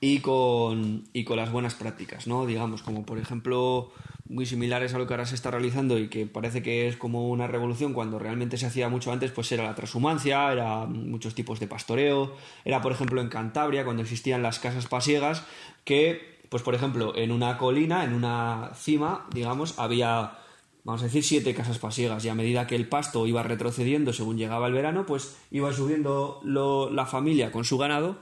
[0.00, 2.46] y con, y con las buenas prácticas, ¿no?
[2.46, 3.92] Digamos, como por ejemplo,
[4.28, 7.28] muy similares a lo que ahora se está realizando y que parece que es como
[7.28, 11.60] una revolución cuando realmente se hacía mucho antes, pues era la transhumancia, era muchos tipos
[11.60, 12.34] de pastoreo,
[12.64, 15.44] era por ejemplo en Cantabria cuando existían las casas pasiegas
[15.84, 20.38] que, pues por ejemplo, en una colina, en una cima, digamos, había
[20.84, 24.38] vamos a decir, siete casas pasiegas y a medida que el pasto iba retrocediendo según
[24.38, 28.18] llegaba el verano, pues iba subiendo lo, la familia con su ganado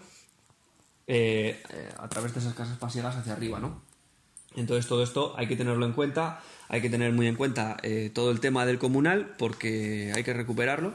[1.06, 1.62] eh,
[1.98, 3.82] a través de esas casas pasiegas hacia arriba, ¿no?
[4.56, 8.10] Entonces todo esto hay que tenerlo en cuenta, hay que tener muy en cuenta eh,
[8.14, 10.94] todo el tema del comunal porque hay que recuperarlo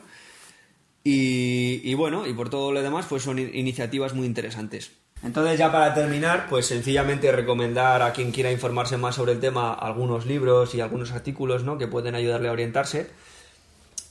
[1.03, 4.91] y, y, bueno, y por todo lo demás pues son iniciativas muy interesantes.
[5.21, 9.73] Entonces ya para terminar, pues sencillamente recomendar a quien quiera informarse más sobre el tema
[9.73, 11.77] algunos libros y algunos artículos ¿no?
[11.77, 13.09] que pueden ayudarle a orientarse.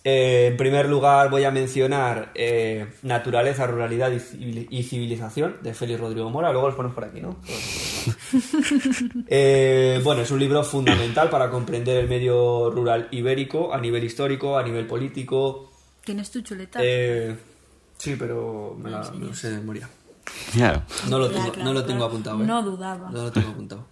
[0.05, 6.31] Eh, en primer lugar voy a mencionar eh, Naturaleza, Ruralidad y Civilización de Félix Rodrigo
[6.31, 7.37] Mora, luego los ponemos por aquí, ¿no?
[9.27, 14.57] eh, bueno, es un libro fundamental para comprender el medio rural ibérico a nivel histórico,
[14.57, 15.73] a nivel político.
[16.05, 16.79] ¿Tienes tu chuleta?
[16.83, 17.37] Eh,
[17.99, 19.89] sí, pero me, la, me lo sé de memoria.
[20.53, 20.83] Claro.
[21.09, 21.87] No lo tengo, claro, no lo claro.
[21.87, 22.43] tengo apuntado.
[22.43, 22.47] ¿eh?
[22.47, 23.11] No dudaba.
[23.11, 23.87] No lo tengo apuntado.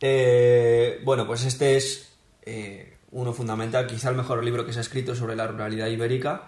[0.00, 2.12] Eh, bueno, pues este es
[2.42, 6.46] eh, uno fundamental, quizá el mejor libro que se ha escrito sobre la ruralidad ibérica.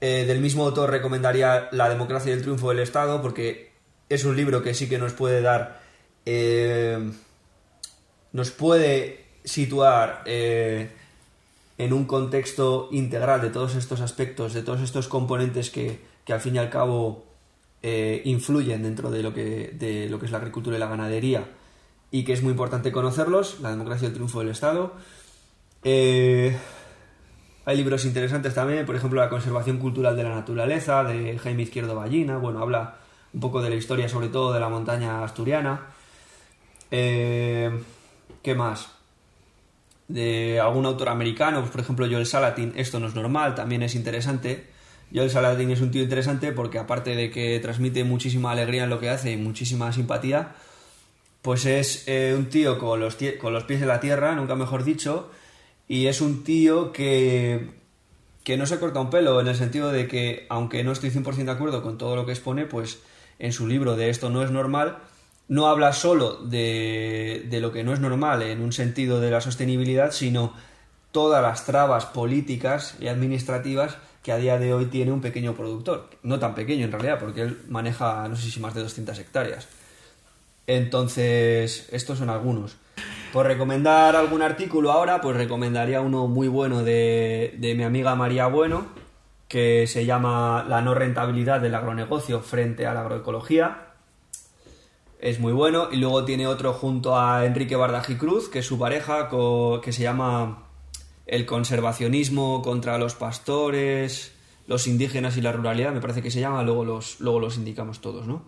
[0.00, 3.72] Eh, del mismo autor recomendaría La democracia y el triunfo del Estado, porque
[4.08, 5.80] es un libro que sí que nos puede dar.
[6.24, 7.10] eh,
[8.32, 10.90] nos puede situar eh,
[11.78, 16.40] en un contexto integral de todos estos aspectos, de todos estos componentes que, que al
[16.40, 17.24] fin y al cabo
[17.82, 21.44] influyen dentro de lo, que, de lo que es la agricultura y la ganadería
[22.10, 24.94] y que es muy importante conocerlos, La democracia y el triunfo del Estado.
[25.82, 26.56] Eh,
[27.64, 31.94] hay libros interesantes también, por ejemplo, La conservación cultural de la naturaleza, de Jaime Izquierdo
[31.94, 32.96] Ballina, bueno, habla
[33.32, 35.86] un poco de la historia, sobre todo de la montaña asturiana.
[36.90, 37.70] Eh,
[38.42, 38.88] ¿Qué más?
[40.08, 43.94] De algún autor americano, pues por ejemplo Joel Salatin, Esto no es normal, también es
[43.94, 44.68] interesante.
[45.14, 48.98] Joel Salatin es un tío interesante porque aparte de que transmite muchísima alegría en lo
[48.98, 50.54] que hace y muchísima simpatía,
[51.42, 54.84] pues es eh, un tío con los, con los pies en la tierra, nunca mejor
[54.84, 55.30] dicho,
[55.90, 57.68] Y es un tío que,
[58.44, 61.46] que no se corta un pelo en el sentido de que, aunque no estoy 100%
[61.46, 63.00] de acuerdo con todo lo que expone, pues
[63.40, 64.98] en su libro de Esto no es normal,
[65.48, 69.40] no habla solo de, de lo que no es normal en un sentido de la
[69.40, 70.54] sostenibilidad, sino
[71.10, 76.08] todas las trabas políticas y administrativas que a día de hoy tiene un pequeño productor.
[76.22, 79.66] No tan pequeño en realidad, porque él maneja no sé si más de 200 hectáreas.
[80.68, 82.76] Entonces, estos son algunos.
[83.32, 88.48] Por recomendar algún artículo ahora, pues recomendaría uno muy bueno de, de mi amiga María
[88.48, 88.86] Bueno,
[89.46, 93.92] que se llama La no rentabilidad del agronegocio frente a la agroecología.
[95.20, 95.88] Es muy bueno.
[95.92, 99.28] Y luego tiene otro junto a Enrique Bardají Cruz, que es su pareja,
[99.80, 100.64] que se llama
[101.26, 104.34] El conservacionismo contra los pastores,
[104.66, 106.64] los indígenas y la ruralidad, me parece que se llama.
[106.64, 108.42] Luego los, luego los indicamos todos, ¿no?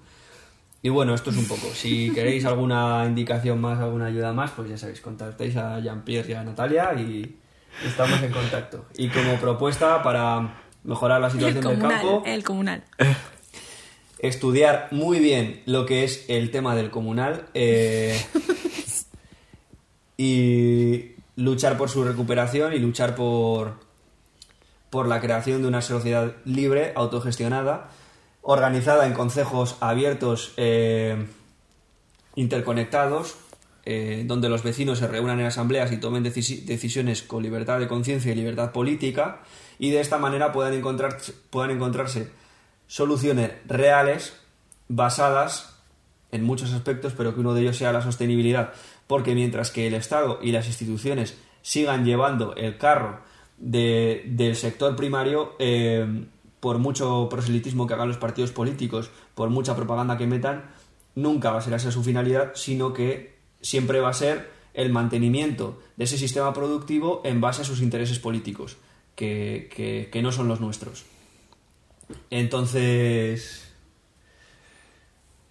[0.83, 1.69] Y bueno, esto es un poco.
[1.75, 6.35] Si queréis alguna indicación más, alguna ayuda más, pues ya sabéis, contactéis a Jean-Pierre y
[6.35, 7.39] a Natalia y
[7.87, 8.87] estamos en contacto.
[8.97, 12.83] Y como propuesta para mejorar la situación del campo, el comunal.
[14.19, 18.21] estudiar muy bien lo que es el tema del comunal eh,
[20.17, 23.81] y luchar por su recuperación y luchar por,
[24.91, 27.91] por la creación de una sociedad libre, autogestionada,
[28.43, 31.27] organizada en concejos abiertos, eh,
[32.35, 33.37] interconectados,
[33.85, 37.89] eh, donde los vecinos se reúnan en asambleas y tomen decisi- decisiones con libertad de
[37.89, 39.41] conciencia y libertad política,
[39.79, 41.19] y de esta manera puedan, encontrar,
[41.51, 42.31] puedan encontrarse
[42.87, 44.35] soluciones reales
[44.89, 45.77] basadas
[46.31, 48.73] en muchos aspectos, pero que uno de ellos sea la sostenibilidad,
[49.07, 53.21] porque mientras que el Estado y las instituciones sigan llevando el carro
[53.59, 56.25] de- del sector primario, eh,
[56.63, 60.71] por mucho proselitismo que hagan los partidos políticos, por mucha propaganda que metan,
[61.17, 65.83] nunca va a ser esa su finalidad, sino que siempre va a ser el mantenimiento
[65.97, 68.77] de ese sistema productivo en base a sus intereses políticos,
[69.17, 71.05] que, que- que no son los nuestros.
[72.31, 73.69] Entonces,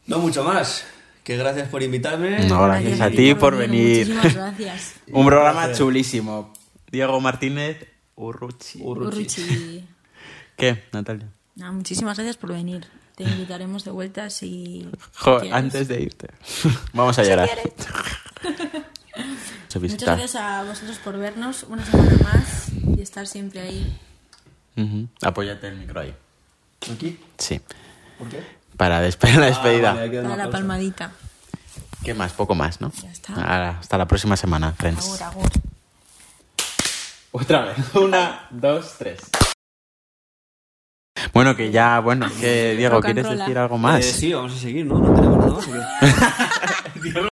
[0.07, 0.85] no mucho más.
[1.25, 2.45] Que gracias por invitarme.
[2.47, 4.07] No, gracias a ti por venir.
[4.07, 4.95] Muchísimas gracias.
[5.11, 6.53] Un programa chulísimo.
[6.89, 7.85] Diego Martínez
[8.15, 8.79] Urruchi.
[8.81, 9.41] Urruchi.
[9.41, 9.87] Urruchi.
[10.61, 11.27] ¿Qué, Natalia?
[11.55, 12.85] Nada, muchísimas gracias por venir.
[13.15, 15.57] Te invitaremos de vuelta si Jo, quieres.
[15.57, 16.27] antes de irte.
[16.93, 17.49] Vamos a llorar.
[19.73, 23.99] Muchas gracias a vosotros por vernos una semana más y estar siempre ahí.
[25.23, 26.13] Apóyate el micro ahí.
[26.93, 27.19] ¿Aquí?
[27.39, 27.59] Sí.
[28.19, 28.43] ¿Por qué?
[28.77, 29.91] Para despedir la despedida.
[29.91, 31.11] Ah, vale, Para un la palmadita.
[32.03, 32.33] ¿Qué más?
[32.33, 32.91] Poco más, ¿no?
[33.01, 33.33] Ya está.
[33.33, 35.05] Ahora, hasta la próxima semana, friends.
[35.21, 35.51] Agur, agur.
[37.31, 37.77] Otra vez.
[37.95, 39.21] Una, dos, tres.
[41.33, 43.43] Bueno, que ya, bueno, que Diego, Rock and ¿quieres rolla.
[43.43, 43.99] decir algo más?
[44.05, 44.99] Eh, sí, vamos a seguir, ¿no?
[44.99, 45.67] No tenemos nada más.
[45.67, 45.71] ¿o
[47.01, 47.27] qué?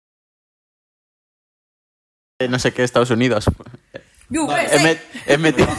[2.41, 3.45] Eh, No sé qué, Estados Unidos.
[4.30, 4.64] USA.
[4.76, 5.68] He, met- he metido...